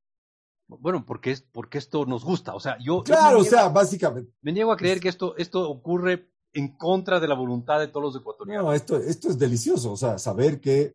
Bueno, 0.66 1.04
porque 1.04 1.30
es 1.30 1.42
porque 1.42 1.76
esto 1.76 2.06
nos 2.06 2.24
gusta. 2.24 2.54
O 2.54 2.60
sea, 2.60 2.78
yo. 2.78 3.02
Claro, 3.02 3.40
o 3.40 3.44
sea, 3.44 3.68
básicamente. 3.68 4.32
Me 4.40 4.52
niego 4.52 4.72
a 4.72 4.76
creer 4.76 5.00
que 5.00 5.08
esto, 5.08 5.36
esto 5.36 5.68
ocurre 5.68 6.30
en 6.52 6.76
contra 6.76 7.18
de 7.20 7.28
la 7.28 7.34
voluntad 7.34 7.80
de 7.80 7.88
todos 7.88 8.12
los 8.12 8.20
ecuatorianos. 8.20 8.66
No, 8.66 8.72
esto, 8.72 8.96
esto 8.96 9.28
es 9.28 9.38
delicioso, 9.38 9.92
o 9.92 9.96
sea, 9.96 10.18
saber 10.18 10.60
que 10.60 10.94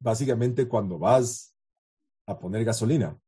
básicamente 0.00 0.68
cuando 0.68 0.98
vas 0.98 1.54
a 2.26 2.38
poner 2.38 2.64
gasolina, 2.64 3.18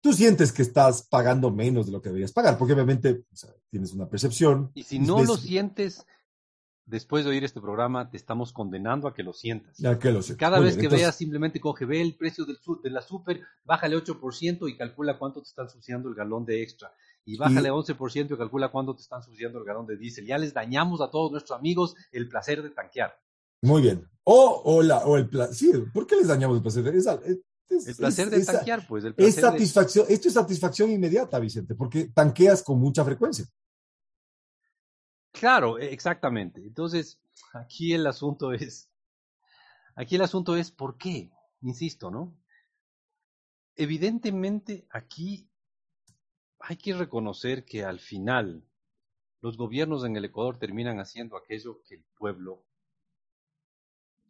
tú 0.00 0.12
sientes 0.12 0.52
que 0.52 0.62
estás 0.62 1.06
pagando 1.06 1.50
menos 1.50 1.86
de 1.86 1.92
lo 1.92 2.02
que 2.02 2.08
deberías 2.08 2.32
pagar, 2.32 2.58
porque 2.58 2.74
obviamente 2.74 3.24
tienes 3.70 3.92
una 3.92 4.08
percepción. 4.08 4.70
Y 4.74 4.82
si 4.82 4.98
no 4.98 5.22
lo 5.24 5.36
sientes, 5.36 6.06
después 6.84 7.24
de 7.24 7.30
oír 7.30 7.44
este 7.44 7.60
programa, 7.60 8.10
te 8.10 8.16
estamos 8.16 8.52
condenando 8.52 9.08
a 9.08 9.14
que 9.14 9.22
lo 9.22 9.32
sientas. 9.32 9.76
que 9.98 10.12
lo 10.12 10.20
Cada 10.36 10.60
vez 10.60 10.76
que 10.76 10.88
veas, 10.88 11.16
simplemente 11.16 11.60
coge, 11.60 11.84
ve 11.84 12.00
el 12.00 12.16
precio 12.16 12.44
del, 12.44 12.58
de 12.82 12.90
la 12.90 13.02
super, 13.02 13.42
bájale 13.64 13.96
8% 13.96 14.68
y 14.68 14.76
calcula 14.76 15.18
cuánto 15.18 15.42
te 15.42 15.48
está 15.48 15.62
ensuciando 15.62 16.08
el 16.08 16.14
galón 16.14 16.44
de 16.44 16.62
extra 16.62 16.92
y 17.28 17.36
bájale 17.36 17.70
11% 17.70 18.32
y 18.32 18.38
calcula 18.38 18.70
cuándo 18.70 18.94
te 18.94 19.02
están 19.02 19.22
subiendo 19.22 19.58
el 19.58 19.64
galón 19.66 19.86
de 19.86 19.98
diésel. 19.98 20.24
Ya 20.24 20.38
les 20.38 20.54
dañamos 20.54 21.02
a 21.02 21.10
todos 21.10 21.30
nuestros 21.30 21.58
amigos 21.58 21.94
el 22.10 22.26
placer 22.26 22.62
de 22.62 22.70
tanquear. 22.70 23.20
Muy 23.60 23.82
bien. 23.82 24.08
O, 24.24 24.62
o, 24.64 24.82
la, 24.82 25.04
o 25.04 25.14
el 25.18 25.28
placer. 25.28 25.54
Sí, 25.54 25.72
¿por 25.92 26.06
qué 26.06 26.16
les 26.16 26.28
dañamos 26.28 26.56
el 26.56 26.62
placer? 26.62 26.86
Es, 26.88 27.06
el 27.06 27.96
placer 27.96 28.30
de 28.30 28.42
tanquear, 28.42 28.86
pues. 28.88 29.04
El 29.04 29.14
es 29.18 29.34
satisfacción, 29.34 30.06
Esto 30.08 30.28
es 30.28 30.34
satisfacción 30.34 30.90
inmediata, 30.90 31.38
Vicente, 31.38 31.74
porque 31.74 32.06
tanqueas 32.06 32.62
con 32.62 32.80
mucha 32.80 33.04
frecuencia. 33.04 33.44
Claro, 35.30 35.78
e, 35.78 35.92
exactamente. 35.92 36.62
Entonces, 36.62 37.20
aquí 37.52 37.92
el 37.92 38.06
asunto 38.06 38.54
es. 38.54 38.88
Aquí 39.96 40.16
el 40.16 40.22
asunto 40.22 40.56
es 40.56 40.70
por 40.70 40.96
qué, 40.96 41.30
insisto, 41.60 42.10
¿no? 42.10 42.34
Evidentemente, 43.76 44.86
aquí 44.88 45.46
hay 46.60 46.76
que 46.76 46.94
reconocer 46.94 47.64
que 47.64 47.84
al 47.84 48.00
final 48.00 48.64
los 49.40 49.56
gobiernos 49.56 50.04
en 50.04 50.16
el 50.16 50.24
Ecuador 50.24 50.58
terminan 50.58 50.98
haciendo 50.98 51.36
aquello 51.36 51.82
que 51.86 51.96
el 51.96 52.04
pueblo 52.16 52.64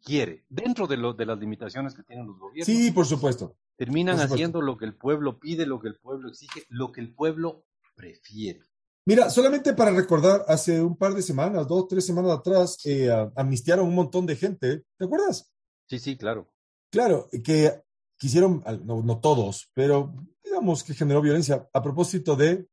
quiere, 0.03 0.45
dentro 0.49 0.87
de, 0.87 0.97
lo, 0.97 1.13
de 1.13 1.25
las 1.25 1.39
limitaciones 1.39 1.93
que 1.93 2.03
tienen 2.03 2.27
los 2.27 2.37
gobiernos. 2.37 2.65
Sí, 2.65 2.91
por 2.91 3.05
supuesto. 3.05 3.57
Terminan 3.75 4.19
haciendo 4.19 4.61
lo 4.61 4.77
que 4.77 4.85
el 4.85 4.95
pueblo 4.95 5.39
pide, 5.39 5.65
lo 5.65 5.79
que 5.79 5.87
el 5.87 5.95
pueblo 5.95 6.29
exige, 6.29 6.65
lo 6.69 6.91
que 6.91 7.01
el 7.01 7.13
pueblo 7.13 7.65
prefiere. 7.95 8.61
Mira, 9.05 9.29
solamente 9.29 9.73
para 9.73 9.91
recordar, 9.91 10.43
hace 10.47 10.81
un 10.81 10.95
par 10.95 11.13
de 11.13 11.21
semanas, 11.21 11.67
dos, 11.67 11.87
tres 11.87 12.05
semanas 12.05 12.31
atrás, 12.37 12.77
eh, 12.85 13.09
amnistiaron 13.35 13.87
un 13.87 13.95
montón 13.95 14.25
de 14.25 14.35
gente, 14.35 14.85
¿te 14.97 15.05
acuerdas? 15.05 15.51
Sí, 15.87 15.97
sí, 15.97 16.17
claro. 16.17 16.47
Claro, 16.91 17.27
que 17.43 17.81
quisieron, 18.19 18.61
no, 18.83 19.01
no 19.01 19.19
todos, 19.19 19.71
pero 19.73 20.13
digamos 20.43 20.83
que 20.83 20.93
generó 20.93 21.21
violencia 21.21 21.67
a 21.73 21.81
propósito 21.81 22.35
de 22.35 22.67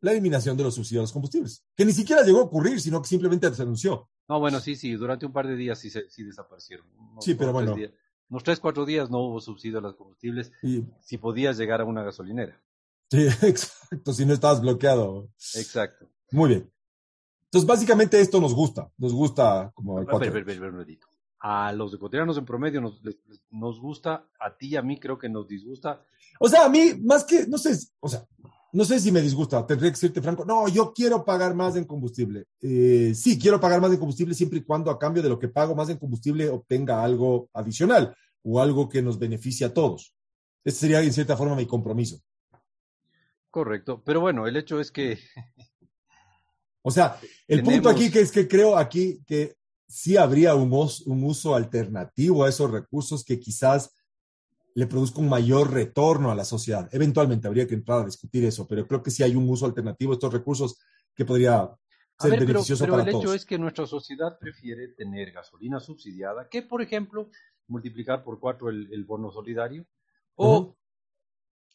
la 0.00 0.12
eliminación 0.12 0.56
de 0.56 0.64
los 0.64 0.74
subsidios 0.74 1.00
a 1.00 1.04
los 1.04 1.12
combustibles, 1.12 1.64
que 1.76 1.84
ni 1.84 1.92
siquiera 1.92 2.22
llegó 2.22 2.40
a 2.40 2.44
ocurrir, 2.44 2.80
sino 2.80 3.02
que 3.02 3.08
simplemente 3.08 3.52
se 3.54 3.62
anunció. 3.62 4.08
No, 4.28 4.40
bueno, 4.40 4.60
sí, 4.60 4.76
sí, 4.76 4.92
durante 4.92 5.26
un 5.26 5.32
par 5.32 5.46
de 5.46 5.56
días 5.56 5.78
sí, 5.78 5.90
sí 5.90 6.22
desaparecieron. 6.22 6.86
sí, 7.20 7.34
pero 7.34 7.52
bueno. 7.52 7.76
unos 8.28 8.44
tres, 8.44 8.60
cuatro 8.60 8.86
días 8.86 9.10
no 9.10 9.18
hubo 9.18 9.40
subsidio 9.40 9.78
a 9.78 9.82
los 9.82 9.96
combustibles, 9.96 10.52
y, 10.62 10.84
si 11.00 11.18
podías 11.18 11.58
llegar 11.58 11.80
a 11.80 11.84
una 11.84 12.02
gasolinera. 12.02 12.62
Sí, 13.10 13.26
exacto, 13.42 14.12
si 14.12 14.24
no 14.24 14.32
estabas 14.32 14.60
bloqueado. 14.60 15.28
Exacto. 15.54 16.08
Muy 16.30 16.48
bien. 16.48 16.72
Entonces, 17.44 17.68
básicamente 17.68 18.20
esto 18.20 18.40
nos 18.40 18.54
gusta, 18.54 18.90
nos 18.96 19.12
gusta 19.12 19.70
como... 19.74 19.98
A 19.98 20.18
ver, 20.18 20.30
ver, 20.30 20.44
ver, 20.44 20.72
ver, 20.72 20.98
a 21.44 21.72
los 21.72 21.92
ecuatorianos 21.92 22.38
en 22.38 22.44
promedio 22.44 22.80
nos, 22.80 23.02
nos 23.50 23.80
gusta, 23.80 24.28
a 24.38 24.56
ti 24.56 24.68
y 24.68 24.76
a 24.76 24.82
mí 24.82 24.98
creo 25.00 25.18
que 25.18 25.28
nos 25.28 25.48
disgusta. 25.48 26.00
O 26.38 26.48
sea, 26.48 26.66
a 26.66 26.68
mí, 26.68 26.94
más 27.02 27.24
que, 27.24 27.48
no 27.48 27.58
sé, 27.58 27.76
o 27.98 28.08
sea, 28.08 28.24
no 28.72 28.84
sé 28.84 29.00
si 29.00 29.10
me 29.10 29.20
disgusta, 29.20 29.66
tendría 29.66 29.90
que 29.90 29.96
decirte 29.96 30.22
franco, 30.22 30.44
no, 30.44 30.68
yo 30.68 30.92
quiero 30.92 31.24
pagar 31.24 31.54
más 31.56 31.74
en 31.74 31.84
combustible. 31.84 32.46
Eh, 32.60 33.12
sí, 33.16 33.38
quiero 33.40 33.60
pagar 33.60 33.80
más 33.80 33.90
en 33.90 33.98
combustible 33.98 34.34
siempre 34.34 34.60
y 34.60 34.62
cuando 34.62 34.88
a 34.88 34.98
cambio 35.00 35.20
de 35.20 35.28
lo 35.28 35.38
que 35.38 35.48
pago 35.48 35.74
más 35.74 35.88
en 35.88 35.98
combustible 35.98 36.48
obtenga 36.48 37.02
algo 37.02 37.50
adicional 37.52 38.16
o 38.44 38.60
algo 38.60 38.88
que 38.88 39.02
nos 39.02 39.18
beneficie 39.18 39.66
a 39.66 39.74
todos. 39.74 40.14
Ese 40.64 40.78
sería 40.78 41.00
en 41.02 41.12
cierta 41.12 41.36
forma 41.36 41.56
mi 41.56 41.66
compromiso. 41.66 42.20
Correcto, 43.50 44.00
pero 44.04 44.20
bueno, 44.20 44.46
el 44.46 44.56
hecho 44.56 44.80
es 44.80 44.92
que 44.92 45.18
O 46.82 46.90
sea, 46.90 47.18
el 47.46 47.62
punto 47.62 47.88
aquí 47.88 48.10
que 48.10 48.20
es 48.20 48.32
que 48.32 48.48
creo 48.48 48.76
aquí 48.76 49.22
que 49.26 49.56
sí 49.92 50.16
habría 50.16 50.54
un, 50.54 50.72
un 50.72 51.24
uso 51.24 51.54
alternativo 51.54 52.44
a 52.44 52.48
esos 52.48 52.70
recursos 52.70 53.24
que 53.24 53.38
quizás 53.38 53.94
le 54.74 54.86
produzca 54.86 55.20
un 55.20 55.28
mayor 55.28 55.70
retorno 55.70 56.30
a 56.30 56.34
la 56.34 56.44
sociedad. 56.44 56.88
Eventualmente 56.92 57.46
habría 57.46 57.66
que 57.66 57.74
entrar 57.74 58.00
a 58.00 58.06
discutir 58.06 58.44
eso, 58.44 58.66
pero 58.66 58.86
creo 58.86 59.02
que 59.02 59.10
sí 59.10 59.22
hay 59.22 59.36
un 59.36 59.48
uso 59.48 59.66
alternativo 59.66 60.12
a 60.12 60.14
estos 60.14 60.32
recursos 60.32 60.78
que 61.14 61.26
podría 61.26 61.70
ser 62.18 62.30
ver, 62.30 62.40
beneficioso 62.40 62.84
pero, 62.84 62.96
pero 62.96 63.10
el 63.10 63.16
hecho 63.16 63.34
es 63.34 63.44
que 63.44 63.58
nuestra 63.58 63.86
sociedad 63.86 64.38
prefiere 64.38 64.88
tener 64.88 65.32
gasolina 65.32 65.78
subsidiada 65.78 66.48
que, 66.48 66.62
por 66.62 66.80
ejemplo, 66.80 67.30
multiplicar 67.68 68.24
por 68.24 68.40
cuatro 68.40 68.70
el, 68.70 69.04
bono 69.04 69.30
solidario 69.30 69.86
o 70.36 70.74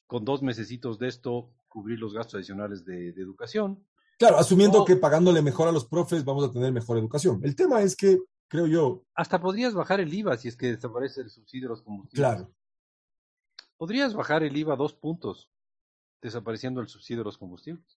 con 0.07 0.25
dos 0.25 0.41
mesecitos 0.41 0.97
de 0.97 1.07
esto 1.09 1.53
cubrir 1.67 1.99
los 1.99 2.13
gastos 2.13 2.35
adicionales 2.35 2.83
de, 2.83 3.09
educación. 3.09 3.85
Claro, 4.17 4.37
asumiendo 4.37 4.83
que 4.83 4.95
pagándole 4.95 5.41
mejor 5.41 5.67
a 5.67 5.71
los 5.71 5.85
profes 5.85 6.25
vamos 6.25 6.43
a 6.43 6.51
tener 6.51 6.71
mejor 6.71 6.97
educación. 6.97 7.39
El 7.43 7.55
tema 7.55 7.81
es 7.81 7.95
que, 7.95 8.17
creo 8.47 8.65
yo... 8.65 9.03
Hasta 9.13 9.39
podrías 9.39 9.75
bajar 9.75 9.99
el 9.99 10.13
IVA 10.13 10.37
si 10.37 10.47
es 10.47 10.57
que 10.57 10.73
desaparece 10.73 11.21
el 11.21 11.29
subsidio 11.29 11.67
de 11.67 11.69
los 11.69 11.83
combustibles. 11.83 12.19
Claro. 12.19 12.51
Podrías 13.77 14.15
bajar 14.15 14.41
el 14.43 14.57
IVA 14.57 14.75
dos 14.75 14.93
puntos, 14.93 15.51
desapareciendo 16.21 16.81
el 16.81 16.87
subsidio 16.87 17.19
de 17.19 17.25
los 17.25 17.37
combustibles. 17.37 17.99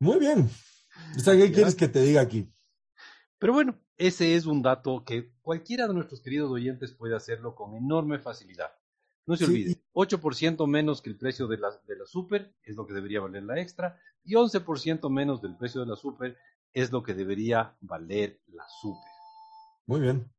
Muy 0.00 0.18
bien. 0.18 0.50
¿qué 1.24 1.52
quieres 1.52 1.76
que 1.76 1.88
te 1.88 2.02
diga 2.02 2.20
aquí? 2.20 2.52
Pero 3.38 3.52
bueno, 3.52 3.78
ese 3.96 4.34
es 4.34 4.46
un 4.46 4.60
dato 4.60 5.04
que 5.04 5.32
cualquiera 5.40 5.86
de 5.86 5.94
nuestros 5.94 6.20
queridos 6.20 6.50
oyentes 6.50 6.92
puede 6.92 7.14
hacerlo 7.14 7.54
con 7.54 7.74
enorme 7.74 8.18
facilidad. 8.18 8.72
No 9.26 9.36
se 9.36 9.44
olvide, 9.44 9.80
8% 9.92 10.66
menos 10.66 11.00
que 11.00 11.10
el 11.10 11.16
precio 11.16 11.46
de 11.46 11.58
la, 11.58 11.70
de 11.86 11.96
la 11.96 12.06
super 12.06 12.54
es 12.64 12.74
lo 12.74 12.86
que 12.86 12.94
debería 12.94 13.20
valer 13.20 13.44
la 13.44 13.60
extra 13.60 14.00
y 14.24 14.34
11% 14.34 15.08
menos 15.10 15.40
del 15.40 15.56
precio 15.56 15.80
de 15.80 15.86
la 15.86 15.96
super 15.96 16.36
es 16.72 16.90
lo 16.90 17.02
que 17.02 17.14
debería 17.14 17.76
valer 17.80 18.40
la 18.48 18.66
super. 18.80 19.10
Muy 19.86 20.00
bien. 20.00 20.32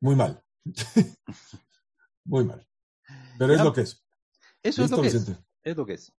Muy 0.00 0.16
mal. 0.16 0.42
Muy 2.24 2.44
mal. 2.44 2.66
Pero 3.38 3.54
es 3.54 3.62
lo 3.62 3.72
que 3.72 3.82
es. 3.82 4.04
Eso 4.62 4.84
es 4.84 4.90
lo 4.90 5.00
que 5.02 5.08
es. 5.08 5.32
Es 5.62 5.76
lo 5.76 5.86
que 5.86 5.94
es. 5.94 6.12